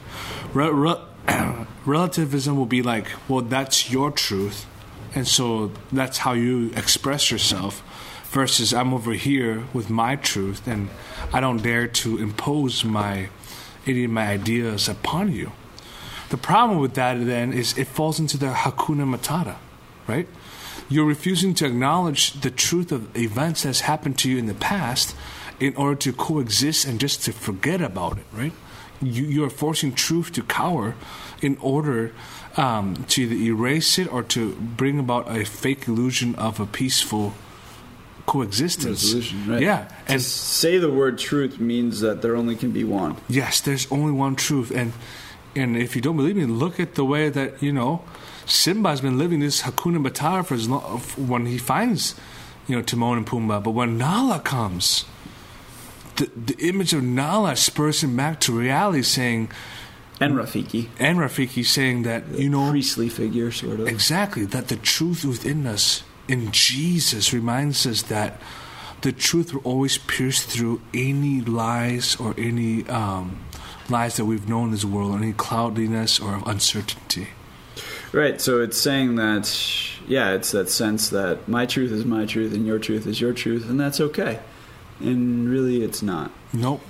Re- 0.54 0.69
re- 0.69 1.02
relativism 1.86 2.58
will 2.58 2.67
be 2.67 2.84
like, 2.84 3.08
well, 3.28 3.41
that's 3.41 3.91
your 3.91 4.12
truth, 4.12 4.67
and 5.15 5.28
so 5.28 5.71
that's 5.91 6.19
how 6.19 6.34
you 6.34 6.71
express 6.76 7.32
yourself. 7.32 7.82
Versus, 8.26 8.74
I'm 8.74 8.93
over 8.93 9.13
here 9.13 9.63
with 9.74 9.89
my 9.89 10.15
truth, 10.15 10.67
and 10.67 10.89
I 11.34 11.39
don't 11.39 11.63
dare 11.63 11.88
to 11.88 12.17
impose 12.17 12.84
my 12.84 13.30
any 13.88 14.04
of 14.04 14.12
my 14.12 14.28
ideas 14.28 14.89
upon 14.89 15.32
you. 15.32 15.54
The 16.30 16.38
problem 16.38 16.80
with 16.80 16.96
that 16.96 17.24
then 17.26 17.54
is 17.54 17.78
it 17.78 17.88
falls 17.88 18.20
into 18.20 18.38
the 18.38 18.48
hakuna 18.48 19.06
matata, 19.06 19.56
right? 20.08 20.28
You're 20.90 21.06
refusing 21.06 21.54
to 21.56 21.66
acknowledge 21.66 22.34
the 22.42 22.52
truth 22.52 22.92
of 22.92 23.16
events 23.16 23.64
that's 23.64 23.82
happened 23.82 24.18
to 24.20 24.30
you 24.30 24.38
in 24.38 24.46
the 24.46 24.54
past 24.54 25.16
in 25.60 25.76
order 25.76 25.96
to 25.96 26.14
coexist 26.14 26.86
and 26.86 27.00
just 27.00 27.24
to 27.24 27.32
forget 27.32 27.82
about 27.82 28.18
it, 28.18 28.26
right? 28.32 28.54
You, 29.02 29.24
you're 29.24 29.50
forcing 29.50 29.94
truth 29.94 30.32
to 30.34 30.44
cower 30.44 30.96
in 31.42 31.58
order 31.62 32.12
um, 32.58 33.06
to 33.10 33.24
either 33.24 33.36
erase 33.36 33.98
it 33.98 34.12
or 34.12 34.24
to 34.24 34.54
bring 34.56 35.00
about 35.00 35.30
a 35.30 35.46
fake 35.46 35.88
illusion 35.88 36.36
of 36.36 36.60
a 36.60 36.66
peaceful 36.66 37.34
coexistence. 38.26 39.14
Right? 39.48 39.62
Yeah, 39.62 39.88
To 40.08 40.14
and 40.14 40.22
say 40.22 40.78
the 40.78 40.92
word 40.92 41.18
truth 41.18 41.60
means 41.60 42.00
that 42.02 42.22
there 42.22 42.36
only 42.36 42.56
can 42.56 42.72
be 42.72 42.84
one. 42.84 43.18
Yes, 43.28 43.62
there's 43.62 43.92
only 43.92 44.12
one 44.12 44.36
truth, 44.36 44.72
and 44.72 44.94
and 45.56 45.78
if 45.78 45.96
you 45.96 46.02
don't 46.02 46.18
believe 46.18 46.36
me, 46.36 46.46
look 46.46 46.80
at 46.80 46.96
the 46.96 47.06
way 47.06 47.30
that 47.30 47.62
you 47.62 47.72
know 47.72 48.04
Simba's 48.46 49.02
been 49.02 49.18
living 49.18 49.39
this 49.39 49.62
Hakuna 49.63 50.06
Matata 50.06 50.46
for 50.46 50.54
as 50.56 50.68
long 50.70 51.00
when 51.18 51.46
he 51.46 51.58
finds 51.58 52.15
you 52.68 52.76
know 52.76 52.82
Timon 52.82 53.18
and 53.18 53.28
Pumbaa, 53.28 53.63
but 53.63 53.72
when 53.72 53.98
Nala 53.98 54.39
comes, 54.39 55.06
the 56.18 56.30
the 56.36 56.56
image 56.68 56.94
of 56.94 57.04
Nala 57.04 57.56
spurs 57.56 58.04
him 58.04 58.15
back 58.15 58.39
to 58.41 58.52
reality, 58.58 59.02
saying 59.04 59.50
And 60.20 60.36
Rafiki. 60.36 60.88
and 61.00 61.18
Rafiki 61.20 61.65
saying 61.65 62.04
that 62.04 62.24
you 62.38 62.50
know 62.50 62.70
priestly 62.72 63.10
figure, 63.10 63.52
sort 63.52 63.80
of. 63.80 63.88
Exactly, 63.88 64.46
that 64.46 64.68
the 64.68 64.78
truth 64.78 65.26
within 65.26 65.65
us 65.68 66.04
in 66.28 66.52
Jesus 66.52 67.34
reminds 67.34 67.86
us 67.86 68.02
that 68.04 68.41
the 69.02 69.12
truth 69.12 69.54
will 69.54 69.62
always 69.62 69.98
pierce 70.00 70.41
through 70.41 70.82
any 70.94 71.41
lies 71.41 72.15
or 72.15 72.34
any 72.38 72.88
um, 72.88 73.38
lies 73.89 74.17
that 74.17 74.26
we've 74.26 74.48
known 74.50 74.65
in 74.65 74.71
this 74.71 74.86
world, 74.86 75.13
or 75.13 75.17
any 75.24 75.34
cloudiness 75.34 76.19
or 76.19 76.41
uncertainty. 76.45 77.28
Right, 78.12 78.39
so 78.39 78.62
it's 78.62 78.78
saying 78.80 79.15
that, 79.15 79.54
yeah, 80.08 80.32
it's 80.32 80.52
that 80.52 80.69
sense 80.69 81.10
that 81.10 81.48
my 81.50 81.65
truth 81.65 81.91
is 81.91 82.06
my 82.06 82.26
truth 82.26 82.54
and 82.54 82.65
your 82.65 82.80
truth 82.80 83.06
is 83.08 83.19
your 83.19 83.34
truth, 83.34 83.69
and 83.69 83.80
that's 83.80 84.00
okay. 84.00 84.39
And 85.02 85.50
really, 85.50 85.84
it's 85.84 86.02
not. 86.02 86.32
Nope. 86.54 86.82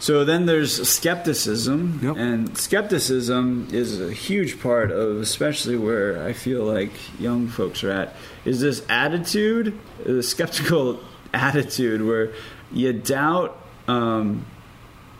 So 0.00 0.24
then 0.24 0.46
there's 0.46 0.86
skepticism, 0.88 2.00
Yep. 2.02 2.16
and 2.16 2.58
skepticism 2.58 3.68
is 3.70 4.00
a 4.00 4.12
huge 4.12 4.60
part 4.60 4.90
of, 4.90 5.18
especially 5.20 5.76
where 5.76 6.22
I 6.26 6.32
feel 6.32 6.64
like 6.64 6.90
young 7.20 7.46
folks 7.48 7.84
are 7.84 7.90
at, 7.92 8.16
is 8.44 8.60
this 8.60 8.82
attitude, 8.88 9.78
the 10.04 10.22
skeptical 10.22 11.00
attitude, 11.32 12.02
where 12.02 12.32
you 12.72 12.92
doubt. 12.92 13.56
Um, 13.86 14.44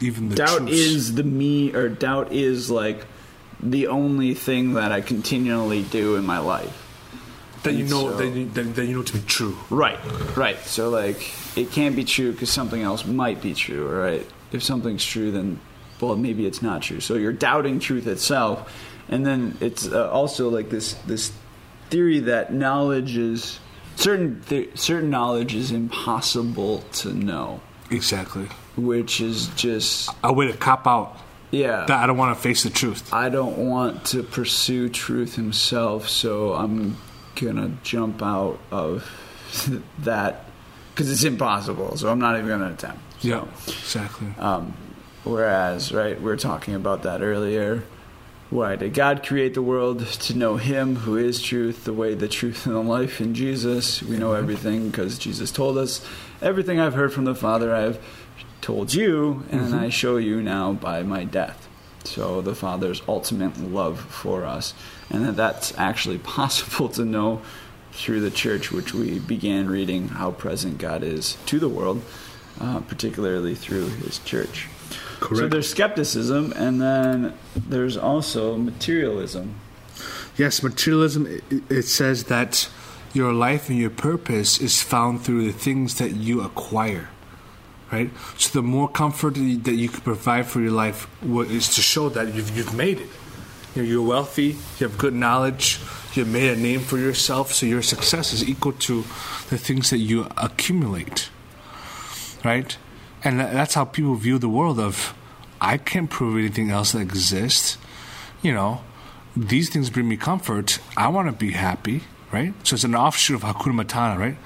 Even 0.00 0.28
the 0.28 0.36
doubt 0.36 0.58
truths. 0.58 0.72
is 0.72 1.14
the 1.14 1.22
me 1.24 1.72
or 1.74 1.88
doubt 1.88 2.32
is 2.32 2.70
like 2.70 3.06
the 3.60 3.86
only 3.86 4.34
thing 4.34 4.74
that 4.74 4.92
I 4.92 5.00
continually 5.00 5.82
do 5.82 6.16
in 6.16 6.26
my 6.26 6.38
life. 6.38 6.80
that 7.62 7.72
you 7.74 7.84
know 7.84 8.10
so- 8.10 8.16
that, 8.18 8.26
you, 8.28 8.48
that, 8.50 8.74
that 8.76 8.86
you 8.86 8.96
know 8.96 9.02
to 9.02 9.12
be 9.14 9.20
true. 9.26 9.56
Right, 9.70 9.98
right. 10.36 10.58
So 10.66 10.90
like 10.90 11.32
it 11.56 11.70
can't 11.70 11.96
be 11.96 12.04
true 12.04 12.32
because 12.32 12.50
something 12.50 12.82
else 12.82 13.06
might 13.06 13.40
be 13.40 13.54
true. 13.54 13.88
Right? 13.88 14.26
If 14.52 14.62
something's 14.62 15.04
true, 15.04 15.30
then 15.30 15.60
well 16.00 16.16
maybe 16.16 16.44
it's 16.46 16.60
not 16.60 16.82
true. 16.82 17.00
So 17.00 17.14
you're 17.14 17.32
doubting 17.32 17.78
truth 17.80 18.06
itself, 18.06 18.70
and 19.08 19.24
then 19.24 19.56
it's 19.60 19.86
uh, 19.86 20.10
also 20.10 20.48
like 20.50 20.68
this 20.68 20.94
this 21.06 21.32
theory 21.88 22.18
that 22.20 22.52
knowledge 22.52 23.16
is 23.16 23.58
certain 23.96 24.42
th- 24.48 24.76
certain 24.76 25.08
knowledge 25.08 25.54
is 25.54 25.70
impossible 25.70 26.80
to 26.92 27.12
know, 27.14 27.60
Exactly. 27.90 28.48
Which 28.76 29.20
is 29.20 29.48
just 29.48 30.10
A 30.22 30.32
way 30.32 30.46
to 30.46 30.56
cop 30.56 30.86
out 30.86 31.16
yeah. 31.50 31.84
that 31.86 32.02
I 32.02 32.06
don't 32.06 32.16
want 32.16 32.36
to 32.36 32.42
face 32.42 32.62
the 32.62 32.70
truth. 32.70 33.12
I 33.12 33.28
don't 33.28 33.58
want 33.58 34.06
to 34.06 34.22
pursue 34.22 34.88
truth 34.88 35.36
himself, 35.36 36.08
so 36.08 36.54
I'm 36.54 36.96
gonna 37.36 37.76
jump 37.82 38.22
out 38.22 38.58
of 38.70 39.10
that 40.00 40.44
because 40.90 41.10
it's 41.10 41.24
impossible. 41.24 41.96
So 41.96 42.10
I'm 42.10 42.18
not 42.18 42.36
even 42.36 42.48
gonna 42.48 42.72
attempt. 42.72 43.00
Yeah, 43.20 43.44
exactly. 43.66 44.28
Um, 44.38 44.74
Whereas, 45.24 45.90
right, 45.90 46.20
we 46.20 46.30
are 46.30 46.36
talking 46.36 46.74
about 46.74 47.02
that 47.04 47.22
earlier. 47.22 47.82
Why 48.50 48.76
did 48.76 48.92
God 48.92 49.24
create 49.24 49.54
the 49.54 49.62
world? 49.62 50.06
To 50.06 50.36
know 50.36 50.56
Him 50.56 50.96
who 50.96 51.16
is 51.16 51.40
truth, 51.40 51.84
the 51.84 51.94
way, 51.94 52.14
the 52.14 52.28
truth, 52.28 52.66
and 52.66 52.74
the 52.74 52.80
life 52.80 53.22
in 53.22 53.34
Jesus. 53.34 54.02
We 54.02 54.18
know 54.18 54.34
everything 54.34 54.90
because 54.90 55.18
Jesus 55.18 55.50
told 55.50 55.78
us 55.78 56.06
everything 56.42 56.78
I've 56.78 56.92
heard 56.92 57.12
from 57.12 57.24
the 57.24 57.34
Father 57.34 57.74
I've 57.74 57.98
told 58.64 58.94
you, 58.94 59.44
and 59.50 59.74
I 59.74 59.90
show 59.90 60.16
you 60.16 60.40
now 60.40 60.72
by 60.72 61.02
my 61.02 61.24
death. 61.24 61.68
So 62.04 62.40
the 62.40 62.54
Father's 62.54 63.02
ultimate 63.06 63.58
love 63.58 64.00
for 64.00 64.44
us, 64.44 64.72
and 65.10 65.26
that 65.26 65.36
that's 65.36 65.76
actually 65.78 66.18
possible 66.38 66.88
to 66.90 67.04
know 67.04 67.42
through 67.92 68.20
the 68.20 68.30
church, 68.30 68.72
which 68.72 68.94
we 68.94 69.18
began 69.18 69.68
reading 69.68 70.08
how 70.08 70.30
present 70.30 70.78
God 70.78 71.02
is 71.02 71.36
to 71.46 71.58
the 71.58 71.68
world, 71.68 72.02
uh, 72.58 72.80
particularly 72.80 73.54
through 73.54 73.88
His 73.88 74.18
church. 74.20 74.66
Correct. 75.20 75.36
So 75.36 75.48
there's 75.48 75.70
skepticism, 75.70 76.52
and 76.56 76.80
then 76.80 77.34
there's 77.54 77.98
also 77.98 78.56
materialism. 78.56 79.56
Yes, 80.38 80.62
materialism, 80.62 81.28
it 81.68 81.82
says 81.82 82.24
that 82.24 82.68
your 83.12 83.32
life 83.32 83.68
and 83.68 83.78
your 83.78 83.90
purpose 83.90 84.58
is 84.58 84.82
found 84.82 85.22
through 85.22 85.44
the 85.44 85.56
things 85.56 85.98
that 85.98 86.12
you 86.12 86.40
acquire, 86.40 87.10
right? 87.92 88.10
So 88.38 88.50
the 88.60 88.62
more 88.62 88.88
comfort 88.88 89.34
that 89.34 89.74
you- 89.74 89.88
can 89.88 90.00
provide 90.00 90.46
for 90.46 90.60
your 90.60 90.72
life 90.72 91.06
is 91.22 91.68
to 91.74 91.80
show 91.82 92.08
that 92.10 92.34
you've, 92.34 92.56
you've 92.56 92.74
made 92.74 93.00
it. 93.00 93.10
You 93.74 93.82
know, 93.82 93.88
you're 93.88 94.02
wealthy, 94.02 94.56
you 94.78 94.88
have 94.88 94.96
good 94.98 95.14
knowledge, 95.14 95.80
you've 96.14 96.28
made 96.28 96.50
a 96.50 96.56
name 96.56 96.80
for 96.80 96.96
yourself, 96.96 97.52
so 97.52 97.66
your 97.66 97.82
success 97.82 98.32
is 98.32 98.48
equal 98.48 98.72
to 98.72 99.02
the 99.50 99.58
things 99.58 99.90
that 99.90 99.98
you 99.98 100.28
accumulate, 100.36 101.28
right? 102.44 102.76
And 103.24 103.40
that's 103.40 103.74
how 103.74 103.84
people 103.84 104.14
view 104.14 104.38
the 104.38 104.48
world 104.48 104.78
of, 104.78 105.14
I 105.60 105.76
can't 105.78 106.08
prove 106.08 106.36
anything 106.38 106.70
else 106.70 106.92
that 106.92 107.00
exists, 107.00 107.78
you 108.42 108.52
know, 108.52 108.82
these 109.36 109.70
things 109.70 109.90
bring 109.90 110.08
me 110.08 110.16
comfort. 110.16 110.78
I 110.96 111.08
want 111.08 111.28
to 111.28 111.32
be 111.32 111.52
happy, 111.52 112.02
right? 112.30 112.54
So 112.62 112.74
it's 112.74 112.84
an 112.84 112.94
offshoot 112.94 113.42
of 113.42 113.42
Hakuna 113.42 113.82
Matata, 113.82 114.18
right? 114.18 114.36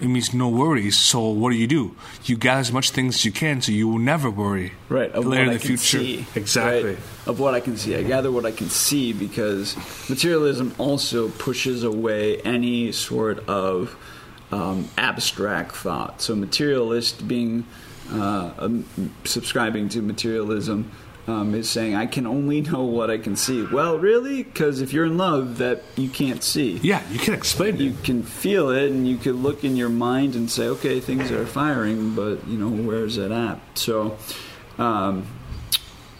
It 0.00 0.06
means 0.08 0.32
no 0.32 0.48
worries. 0.48 0.96
So 0.96 1.28
what 1.28 1.50
do 1.50 1.56
you 1.56 1.66
do? 1.66 1.96
You 2.24 2.36
gather 2.36 2.60
as 2.60 2.72
much 2.72 2.90
things 2.90 3.16
as 3.16 3.24
you 3.24 3.32
can, 3.32 3.60
so 3.60 3.72
you 3.72 3.88
will 3.88 3.98
never 3.98 4.30
worry. 4.30 4.72
Right, 4.88 5.10
of 5.10 5.26
later 5.26 5.42
what 5.44 5.48
in 5.48 5.48
I 5.48 5.52
the 5.54 5.58
can 5.58 5.76
future. 5.76 5.98
see. 5.98 6.26
Exactly. 6.34 6.90
right? 6.90 6.98
Of 7.26 7.40
what 7.40 7.54
I 7.54 7.60
can 7.60 7.76
see. 7.76 7.96
I 7.96 8.02
gather 8.04 8.30
what 8.30 8.46
I 8.46 8.52
can 8.52 8.68
see 8.68 9.12
because 9.12 9.76
materialism 10.08 10.74
also 10.78 11.28
pushes 11.28 11.82
away 11.82 12.40
any 12.42 12.92
sort 12.92 13.46
of 13.48 13.96
um, 14.52 14.88
abstract 14.96 15.72
thought. 15.74 16.22
So, 16.22 16.34
materialist 16.36 17.26
being 17.26 17.66
uh, 18.12 18.52
um, 18.58 18.84
subscribing 19.24 19.88
to 19.90 20.02
materialism 20.02 20.90
um, 21.28 21.54
is 21.54 21.68
saying, 21.68 21.94
I 21.94 22.06
can 22.06 22.26
only 22.26 22.60
know 22.70 22.82
what 22.84 23.10
I 23.10 23.18
can 23.18 23.36
see. 23.36 23.62
Well, 23.66 23.98
really? 23.98 24.42
Because 24.42 24.80
if 24.80 24.92
you're 24.92 25.04
in 25.06 25.18
love, 25.18 25.58
that 25.58 25.82
you 25.96 26.08
can't 26.08 26.42
see. 26.42 26.78
Yeah, 26.82 27.02
you 27.10 27.18
can 27.18 27.34
explain 27.34 27.74
it. 27.74 27.80
You 27.80 27.94
can 28.02 28.22
feel 28.22 28.70
it, 28.70 28.90
and 28.90 29.06
you 29.06 29.16
could 29.18 29.34
look 29.36 29.62
in 29.64 29.76
your 29.76 29.90
mind 29.90 30.34
and 30.34 30.50
say, 30.50 30.66
"Okay, 30.68 31.00
things 31.00 31.30
are 31.30 31.46
firing, 31.46 32.14
but 32.14 32.46
you 32.48 32.58
know, 32.58 32.68
where's 32.68 33.18
it 33.18 33.30
at?" 33.30 33.60
So, 33.74 34.16
um, 34.78 35.26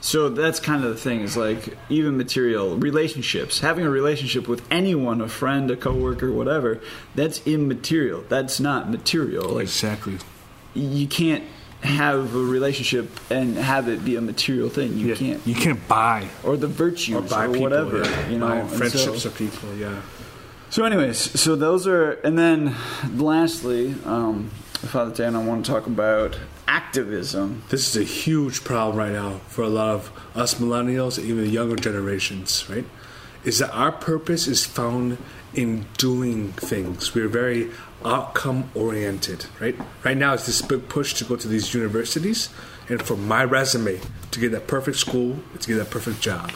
so 0.00 0.28
that's 0.28 0.60
kind 0.60 0.84
of 0.84 0.90
the 0.90 0.96
thing. 0.96 1.20
Is 1.20 1.36
like 1.36 1.76
even 1.88 2.16
material 2.16 2.76
relationships, 2.76 3.60
having 3.60 3.84
a 3.86 3.90
relationship 3.90 4.46
with 4.46 4.62
anyone, 4.70 5.20
a 5.20 5.28
friend, 5.28 5.70
a 5.70 5.76
coworker, 5.76 6.30
whatever. 6.32 6.80
That's 7.14 7.44
immaterial. 7.46 8.24
That's 8.28 8.60
not 8.60 8.90
material. 8.90 9.48
Like 9.50 9.62
Exactly. 9.64 10.18
you 10.74 11.06
can't 11.08 11.44
have 11.82 12.34
a 12.34 12.38
relationship 12.38 13.08
and 13.30 13.56
have 13.56 13.88
it 13.88 14.04
be 14.04 14.16
a 14.16 14.20
material 14.20 14.68
thing. 14.68 14.96
You 14.98 15.08
Yeah, 15.08 15.14
can't, 15.14 15.46
You 15.46 15.54
can't 15.54 15.88
buy 15.88 16.26
or 16.42 16.56
the 16.56 16.66
virtues, 16.66 17.14
or 17.14 17.22
buy 17.22 17.46
people. 17.46 17.62
whatever. 17.62 17.98
yeah. 18.04 18.28
You 18.28 18.38
know, 18.38 18.48
Buy 18.48 18.66
friendships 18.66 19.22
so- 19.22 19.28
of 19.28 19.36
people. 19.38 19.68
Yeah. 19.78 19.94
so, 20.70 20.84
anyways, 20.84 21.40
so 21.40 21.54
those 21.56 21.86
are, 21.86 22.12
and 22.24 22.36
then 22.38 22.74
lastly, 23.16 23.94
um, 24.04 24.50
Father 24.74 25.14
Dan, 25.14 25.34
I 25.36 25.42
want 25.44 25.64
to 25.66 25.70
talk 25.72 25.86
about 25.86 26.38
activism. 26.66 27.62
This 27.68 27.88
is 27.88 27.96
a 27.96 28.04
huge 28.04 28.64
problem 28.64 28.96
right 28.96 29.12
now 29.12 29.40
for 29.48 29.62
a 29.62 29.68
lot 29.68 29.88
of 29.94 30.10
us 30.34 30.54
millennials 30.54 31.18
and 31.18 31.26
even 31.26 31.42
the 31.44 31.50
younger 31.50 31.76
generations, 31.76 32.64
right? 32.68 32.84
Is 33.44 33.58
that 33.58 33.70
our 33.72 33.92
purpose 33.92 34.46
is 34.46 34.64
found 34.66 35.18
in 35.54 35.86
doing 35.96 36.52
things. 36.52 37.14
We're 37.14 37.28
very 37.28 37.70
outcome 38.04 38.70
oriented, 38.74 39.46
right? 39.60 39.76
Right 40.04 40.16
now, 40.16 40.34
it's 40.34 40.46
this 40.46 40.62
big 40.62 40.88
push 40.88 41.14
to 41.14 41.24
go 41.24 41.36
to 41.36 41.48
these 41.48 41.74
universities 41.74 42.48
and 42.88 43.02
for 43.02 43.16
my 43.16 43.44
resume 43.44 44.00
to 44.30 44.40
get 44.40 44.52
that 44.52 44.66
perfect 44.66 44.98
school, 44.98 45.38
to 45.60 45.68
get 45.68 45.76
that 45.76 45.90
perfect 45.90 46.20
job. 46.20 46.52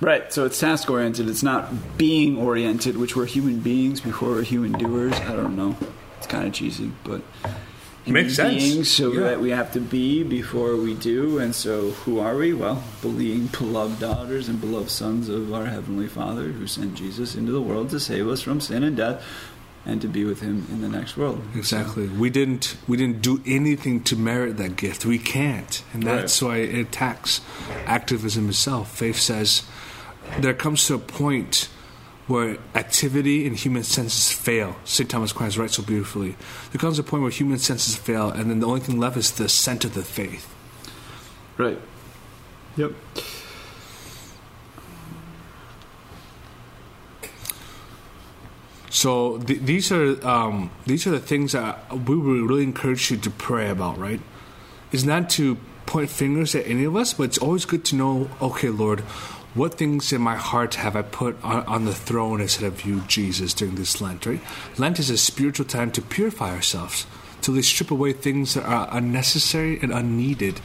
Right. 0.00 0.32
So 0.32 0.44
it's 0.44 0.60
task 0.60 0.88
oriented. 0.90 1.28
It's 1.28 1.42
not 1.42 1.98
being 1.98 2.36
oriented, 2.38 2.96
which 2.96 3.16
we're 3.16 3.26
human 3.26 3.58
beings 3.60 4.00
before 4.00 4.30
we're 4.30 4.42
human 4.42 4.72
doers. 4.72 5.12
I 5.14 5.34
don't 5.34 5.56
know. 5.56 5.76
It's 6.18 6.26
kind 6.26 6.46
of 6.46 6.52
cheesy, 6.52 6.92
but 7.02 7.22
Makes 8.06 8.36
sense. 8.36 8.62
beings, 8.62 8.88
so 8.88 9.12
Yeah. 9.12 9.20
that 9.22 9.40
we 9.40 9.50
have 9.50 9.72
to 9.72 9.80
be 9.80 10.22
before 10.22 10.76
we 10.76 10.94
do. 10.94 11.38
And 11.38 11.52
so, 11.54 11.90
who 12.04 12.20
are 12.20 12.36
we? 12.36 12.52
Well, 12.54 12.82
being 13.02 13.46
beloved 13.58 13.98
daughters 13.98 14.48
and 14.48 14.60
beloved 14.60 14.90
sons 14.90 15.28
of 15.28 15.52
our 15.52 15.66
heavenly 15.66 16.06
Father, 16.06 16.44
who 16.52 16.66
sent 16.68 16.94
Jesus 16.94 17.34
into 17.34 17.50
the 17.52 17.60
world 17.60 17.90
to 17.90 17.98
save 18.00 18.28
us 18.28 18.40
from 18.40 18.60
sin 18.60 18.84
and 18.84 18.96
death, 18.96 19.22
and 19.86 20.02
to 20.02 20.08
be 20.08 20.24
with 20.24 20.40
Him 20.40 20.66
in 20.70 20.80
the 20.80 20.88
next 20.88 21.16
world. 21.16 21.42
Exactly. 21.54 22.08
We 22.08 22.30
didn't 22.30 22.76
we 22.86 22.96
didn't 22.96 23.22
do 23.22 23.42
anything 23.46 24.02
to 24.04 24.16
merit 24.16 24.56
that 24.58 24.76
gift. 24.76 25.04
We 25.04 25.18
can't. 25.18 25.82
And 25.92 26.02
that's 26.02 26.40
why 26.42 26.58
it 26.58 26.74
attacks 26.74 27.40
activism 27.86 28.48
itself. 28.48 28.96
Faith 28.96 29.18
says 29.18 29.62
there 30.38 30.54
comes 30.54 30.86
to 30.86 30.94
a 30.94 30.98
point 30.98 31.68
where 32.26 32.58
activity 32.74 33.46
and 33.46 33.56
human 33.56 33.82
senses 33.82 34.30
fail. 34.30 34.76
St. 34.84 35.08
Thomas 35.08 35.32
Aquinas 35.32 35.56
writes 35.56 35.76
so 35.76 35.82
beautifully. 35.82 36.36
There 36.72 36.78
comes 36.78 36.98
a 36.98 37.02
point 37.02 37.22
where 37.22 37.30
human 37.30 37.58
senses 37.58 37.96
fail 37.96 38.28
and 38.30 38.50
then 38.50 38.60
the 38.60 38.66
only 38.66 38.80
thing 38.80 39.00
left 39.00 39.16
is 39.16 39.32
the 39.32 39.48
scent 39.48 39.84
of 39.86 39.94
the 39.94 40.02
faith. 40.02 40.54
Right. 41.56 41.80
Yep. 42.76 42.92
So 48.90 49.38
th- 49.38 49.60
these 49.60 49.92
are 49.92 50.26
um, 50.26 50.70
these 50.86 51.06
are 51.06 51.10
the 51.10 51.20
things 51.20 51.52
that 51.52 51.92
we 51.92 52.16
would 52.16 52.48
really 52.48 52.62
encourage 52.62 53.10
you 53.10 53.16
to 53.18 53.30
pray 53.30 53.68
about, 53.68 53.98
right? 53.98 54.20
It's 54.92 55.04
not 55.04 55.28
to 55.30 55.58
point 55.86 56.10
fingers 56.10 56.54
at 56.54 56.66
any 56.66 56.84
of 56.84 56.96
us, 56.96 57.14
but 57.14 57.24
it's 57.24 57.38
always 57.38 57.64
good 57.64 57.84
to 57.86 57.96
know, 57.96 58.30
okay, 58.40 58.68
Lord, 58.68 59.00
what 59.54 59.74
things 59.74 60.12
in 60.12 60.20
my 60.20 60.36
heart 60.36 60.74
have 60.76 60.94
I 60.94 61.02
put 61.02 61.42
on, 61.42 61.64
on 61.64 61.84
the 61.86 61.94
throne 61.94 62.40
instead 62.40 62.66
of 62.66 62.84
you, 62.84 63.00
Jesus, 63.02 63.54
during 63.54 63.74
this 63.74 64.00
Lent, 64.00 64.26
right? 64.26 64.40
Lent 64.76 64.98
is 64.98 65.10
a 65.10 65.16
spiritual 65.16 65.66
time 65.66 65.90
to 65.92 66.02
purify 66.02 66.54
ourselves, 66.54 67.06
to 67.42 67.52
really 67.52 67.62
strip 67.62 67.90
away 67.90 68.12
things 68.12 68.54
that 68.54 68.64
are 68.64 68.88
unnecessary 68.92 69.78
and 69.80 69.92
unneeded 69.92 70.60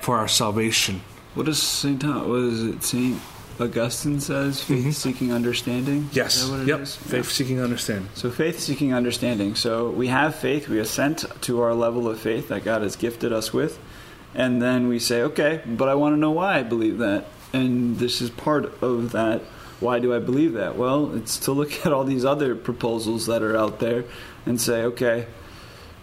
for 0.00 0.18
our 0.18 0.28
salvation. 0.28 1.00
What 1.34 1.46
does 1.46 1.62
Saint 1.62 2.02
Thomas? 2.02 2.28
What 2.28 2.38
is 2.40 2.64
it? 2.64 2.82
Saint 2.82 3.20
Augustine 3.58 4.20
says, 4.20 4.62
"Faith 4.62 4.78
mm-hmm. 4.78 4.90
seeking 4.90 5.32
understanding." 5.32 6.08
Yes. 6.12 6.36
Is 6.36 6.46
that 6.46 6.52
what 6.52 6.60
it 6.62 6.68
yep. 6.68 6.80
is? 6.80 6.96
Faith 6.96 7.30
seeking 7.30 7.60
understanding. 7.60 8.08
So 8.14 8.30
faith 8.30 8.60
seeking 8.60 8.92
understanding. 8.92 9.54
So 9.54 9.90
we 9.90 10.08
have 10.08 10.34
faith. 10.34 10.68
We 10.68 10.78
assent 10.78 11.24
to 11.42 11.60
our 11.62 11.74
level 11.74 12.08
of 12.08 12.20
faith 12.20 12.48
that 12.48 12.64
God 12.64 12.82
has 12.82 12.96
gifted 12.96 13.32
us 13.32 13.52
with, 13.52 13.78
and 14.34 14.60
then 14.60 14.88
we 14.88 14.98
say, 14.98 15.22
"Okay, 15.22 15.62
but 15.66 15.88
I 15.88 15.94
want 15.94 16.14
to 16.14 16.18
know 16.18 16.32
why 16.32 16.58
I 16.58 16.62
believe 16.62 16.98
that." 16.98 17.26
And 17.52 17.98
this 17.98 18.20
is 18.20 18.30
part 18.30 18.82
of 18.82 19.12
that. 19.12 19.42
Why 19.80 19.98
do 19.98 20.14
I 20.14 20.18
believe 20.18 20.52
that? 20.54 20.76
Well, 20.76 21.14
it's 21.14 21.38
to 21.40 21.52
look 21.52 21.86
at 21.86 21.92
all 21.92 22.04
these 22.04 22.24
other 22.24 22.54
proposals 22.54 23.26
that 23.26 23.42
are 23.42 23.56
out 23.56 23.80
there 23.80 24.04
and 24.44 24.60
say, 24.60 24.82
"Okay." 24.82 25.26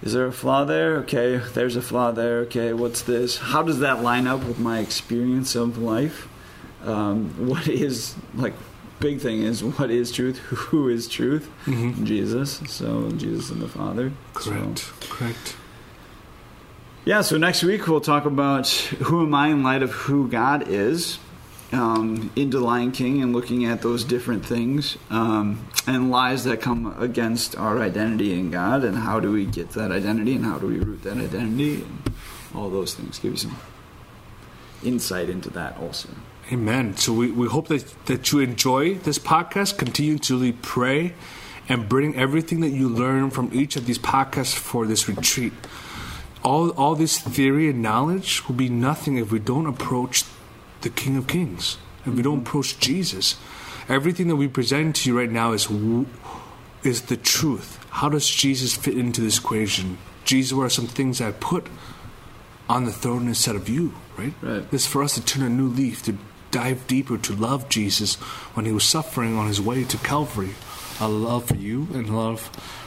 Is 0.01 0.11
there 0.11 0.25
a 0.25 0.33
flaw 0.33 0.65
there? 0.65 0.97
Okay, 0.97 1.37
there's 1.53 1.77
a 1.77 1.81
flaw 1.81 2.11
there. 2.11 2.39
Okay, 2.39 2.73
what's 2.73 3.03
this? 3.03 3.37
How 3.37 3.63
does 3.63 3.79
that 3.79 4.03
line 4.03 4.27
up 4.27 4.43
with 4.43 4.59
my 4.59 4.79
experience 4.79 5.55
of 5.55 5.77
life? 5.77 6.27
Um, 6.83 7.29
what 7.47 7.67
is 7.67 8.15
like 8.35 8.53
big 8.99 9.19
thing 9.19 9.41
is 9.41 9.63
what 9.63 9.89
is 9.91 10.11
truth? 10.11 10.37
Who 10.69 10.89
is 10.89 11.07
truth? 11.07 11.49
Mhm. 11.65 12.03
Jesus. 12.05 12.61
So 12.67 13.11
Jesus 13.11 13.49
and 13.49 13.61
the 13.61 13.67
Father. 13.67 14.11
Correct. 14.33 14.79
So, 14.79 14.93
Correct. 15.09 15.55
yeah. 17.05 17.21
So 17.21 17.37
next 17.37 17.63
week 17.63 17.87
we'll 17.87 18.01
talk 18.01 18.25
about 18.25 18.67
who 18.69 19.21
am 19.23 19.33
I 19.33 19.47
in 19.47 19.63
light 19.63 19.83
of 19.83 19.91
who 19.91 20.27
God 20.27 20.67
is. 20.67 21.19
Um, 21.71 22.29
into 22.35 22.59
Lion 22.59 22.91
King 22.91 23.23
and 23.23 23.33
looking 23.33 23.65
at 23.65 23.81
those 23.81 24.03
different 24.03 24.45
things 24.45 24.95
um, 25.09 25.67
and 25.87 26.11
lies 26.11 26.43
that 26.43 26.61
come 26.61 26.95
against 27.01 27.55
our 27.57 27.81
identity 27.81 28.31
in 28.39 28.51
God, 28.51 28.83
and 28.83 28.95
how 28.95 29.19
do 29.19 29.31
we 29.31 29.47
get 29.47 29.71
that 29.71 29.91
identity, 29.91 30.35
and 30.35 30.45
how 30.45 30.59
do 30.59 30.67
we 30.67 30.77
root 30.77 31.01
that 31.01 31.17
identity, 31.17 31.77
and 31.81 32.13
all 32.53 32.69
those 32.69 32.93
things. 32.93 33.17
Give 33.17 33.31
you 33.31 33.37
some 33.39 33.57
insight 34.83 35.29
into 35.29 35.49
that 35.49 35.75
also. 35.79 36.09
Amen. 36.51 36.97
So 36.97 37.13
we, 37.13 37.31
we 37.31 37.47
hope 37.47 37.67
that, 37.69 38.05
that 38.05 38.31
you 38.31 38.39
enjoy 38.39 38.95
this 38.95 39.17
podcast. 39.17 39.77
Continue 39.77 40.17
to 40.19 40.53
pray 40.61 41.13
and 41.69 41.87
bring 41.87 42.15
everything 42.15 42.59
that 42.61 42.69
you 42.69 42.89
learn 42.89 43.31
from 43.31 43.49
each 43.53 43.75
of 43.75 43.85
these 43.85 43.97
podcasts 43.97 44.53
for 44.53 44.85
this 44.85 45.07
retreat. 45.07 45.53
all 46.43 46.71
all 46.71 46.95
this 46.95 47.19
theory 47.19 47.69
and 47.69 47.81
knowledge 47.81 48.47
will 48.47 48.55
be 48.55 48.69
nothing 48.69 49.17
if 49.17 49.31
we 49.31 49.39
don't 49.39 49.65
approach 49.65 50.23
the 50.81 50.89
King 50.89 51.17
of 51.17 51.27
Kings. 51.27 51.77
If 52.05 52.13
we 52.13 52.21
don't 52.21 52.39
approach 52.39 52.79
Jesus, 52.79 53.37
everything 53.87 54.27
that 54.27 54.35
we 54.35 54.47
present 54.47 54.97
to 54.97 55.09
you 55.09 55.17
right 55.17 55.31
now 55.31 55.53
is 55.53 55.67
is 56.83 57.03
the 57.03 57.17
truth. 57.17 57.79
How 57.89 58.09
does 58.09 58.27
Jesus 58.27 58.75
fit 58.75 58.97
into 58.97 59.21
this 59.21 59.39
equation? 59.39 59.97
Jesus, 60.25 60.53
what 60.53 60.63
are 60.63 60.69
some 60.69 60.87
things 60.87 61.21
I 61.21 61.31
put 61.31 61.67
on 62.67 62.85
the 62.85 62.91
throne 62.91 63.27
instead 63.27 63.55
of 63.55 63.69
you? 63.69 63.93
Right. 64.17 64.33
Right. 64.41 64.69
This 64.69 64.83
is 64.83 64.87
for 64.87 65.01
us 65.01 65.15
to 65.15 65.23
turn 65.23 65.43
a 65.43 65.49
new 65.49 65.67
leaf, 65.67 66.03
to 66.03 66.17
dive 66.53 66.87
deeper, 66.87 67.17
to 67.17 67.33
love 67.35 67.67
Jesus 67.67 68.15
when 68.55 68.65
he 68.65 68.71
was 68.71 68.85
suffering 68.85 69.37
on 69.37 69.47
his 69.47 69.59
way 69.59 69.83
to 69.83 69.97
Calvary. 69.97 70.51
A 71.01 71.07
love 71.09 71.45
for 71.45 71.55
you 71.55 71.87
and 71.93 72.15
love 72.15 72.39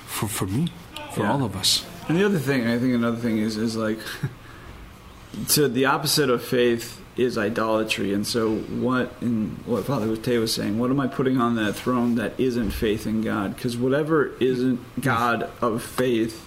for, 0.06 0.28
for 0.28 0.46
me, 0.46 0.72
for 1.12 1.20
Yeah. 1.20 1.32
all 1.32 1.44
of 1.44 1.54
us. 1.54 1.84
And 2.08 2.16
the 2.16 2.24
other 2.24 2.38
thing, 2.38 2.66
I 2.66 2.78
think 2.78 2.94
another 2.94 3.16
thing 3.18 3.36
is 3.38 3.56
is 3.58 3.76
like 3.76 3.98
so 5.48 5.68
the 5.68 5.84
opposite 5.86 6.30
of 6.30 6.42
faith 6.42 7.02
is 7.16 7.36
idolatry. 7.36 8.12
And 8.14 8.26
so 8.26 8.54
what 8.56 9.12
in 9.20 9.56
what 9.66 9.84
Father 9.84 10.16
Tay 10.16 10.38
was 10.38 10.54
saying, 10.54 10.78
what 10.78 10.90
am 10.90 11.00
I 11.00 11.06
putting 11.08 11.38
on 11.38 11.56
that 11.56 11.74
throne 11.74 12.14
that 12.16 12.38
isn't 12.38 12.70
faith 12.70 13.06
in 13.06 13.22
God? 13.22 13.54
Because 13.56 13.76
whatever 13.76 14.32
isn't 14.38 15.00
God 15.00 15.50
of 15.60 15.82
faith, 15.82 16.44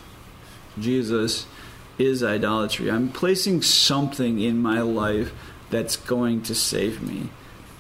Jesus, 0.80 1.46
is 1.98 2.24
idolatry. 2.24 2.90
I'm 2.90 3.10
placing 3.10 3.62
something 3.62 4.40
in 4.40 4.62
my 4.62 4.80
life 4.82 5.34
that's 5.70 5.96
going 5.96 6.42
to 6.44 6.56
save 6.56 7.02
me. 7.02 7.30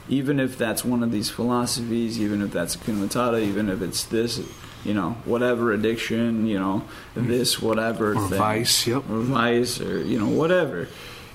Even 0.07 0.39
if 0.39 0.57
that's 0.57 0.83
one 0.83 1.03
of 1.03 1.11
these 1.11 1.29
philosophies, 1.29 2.19
even 2.19 2.41
if 2.41 2.51
that's 2.51 2.75
Hakuna 2.75 3.07
Matata, 3.07 3.41
even 3.41 3.69
if 3.69 3.81
it's 3.81 4.03
this, 4.05 4.41
you 4.83 4.93
know, 4.93 5.11
whatever 5.25 5.71
addiction, 5.71 6.47
you 6.47 6.57
know, 6.57 6.83
mm-hmm. 7.15 7.27
this 7.27 7.61
whatever 7.61 8.13
Or 8.13 8.27
thing. 8.27 8.39
vice, 8.39 8.87
yep. 8.87 9.07
or 9.09 9.19
vice, 9.19 9.79
or 9.79 10.03
you 10.03 10.19
know, 10.19 10.27
whatever. 10.27 10.87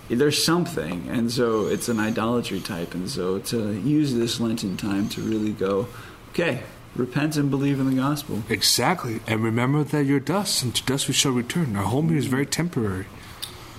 There's 0.08 0.44
something, 0.44 1.08
and 1.08 1.30
so 1.30 1.66
it's 1.66 1.88
an 1.88 1.98
idolatry 1.98 2.60
type, 2.60 2.94
and 2.94 3.08
so 3.08 3.38
to 3.38 3.72
use 3.72 4.12
this 4.12 4.38
Lenten 4.38 4.76
time 4.76 5.08
to 5.10 5.22
really 5.22 5.52
go, 5.52 5.86
okay, 6.30 6.62
repent 6.94 7.36
and 7.36 7.50
believe 7.50 7.80
in 7.80 7.88
the 7.88 7.96
gospel. 7.96 8.42
Exactly. 8.50 9.20
And 9.26 9.42
remember 9.42 9.82
that 9.82 10.04
you're 10.04 10.20
dust, 10.20 10.62
and 10.62 10.74
to 10.74 10.84
dust 10.84 11.08
we 11.08 11.14
shall 11.14 11.32
return. 11.32 11.74
Our 11.74 11.84
home 11.84 12.10
here 12.10 12.18
is 12.18 12.26
very 12.26 12.44
temporary. 12.44 13.06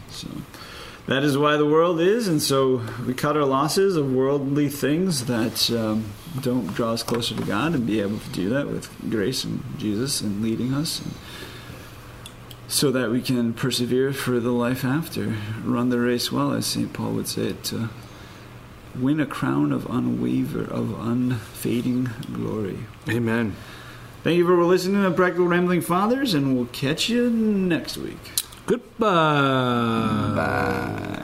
So 0.09 0.27
that 1.07 1.23
is 1.23 1.37
why 1.37 1.55
the 1.57 1.65
world 1.65 1.99
is, 1.99 2.27
and 2.27 2.41
so 2.41 2.81
we 3.05 3.13
cut 3.13 3.37
our 3.37 3.45
losses 3.45 3.95
of 3.95 4.11
worldly 4.11 4.69
things 4.69 5.25
that 5.25 5.69
um, 5.71 6.05
don't 6.41 6.73
draw 6.73 6.93
us 6.93 7.03
closer 7.03 7.35
to 7.35 7.43
God, 7.43 7.73
and 7.73 7.85
be 7.85 8.01
able 8.01 8.19
to 8.19 8.29
do 8.29 8.49
that 8.49 8.67
with 8.67 8.89
grace 9.09 9.43
and 9.43 9.63
Jesus 9.77 10.21
and 10.21 10.41
leading 10.41 10.73
us, 10.73 10.99
and 10.99 11.13
so 12.67 12.91
that 12.91 13.11
we 13.11 13.21
can 13.21 13.53
persevere 13.53 14.11
for 14.11 14.39
the 14.39 14.51
life 14.51 14.83
after, 14.83 15.35
run 15.63 15.89
the 15.89 15.99
race 15.99 16.31
well, 16.31 16.51
as 16.51 16.65
Saint 16.65 16.93
Paul 16.93 17.11
would 17.11 17.27
say 17.27 17.49
it, 17.49 17.63
to 17.65 17.89
win 18.99 19.19
a 19.19 19.25
crown 19.25 19.71
of 19.71 19.85
unwaver 19.85 20.63
of 20.63 20.99
unfading 20.99 22.09
glory. 22.33 22.79
Amen. 23.07 23.55
Thank 24.23 24.37
you 24.37 24.47
for 24.47 24.63
listening 24.63 25.03
to 25.03 25.11
Practical 25.11 25.45
Rambling 25.45 25.81
Fathers, 25.81 26.33
and 26.33 26.55
we'll 26.55 26.65
catch 26.65 27.09
you 27.09 27.29
next 27.29 27.97
week. 27.97 28.44
Goodbye. 28.67 30.33
Bye. 30.35 31.15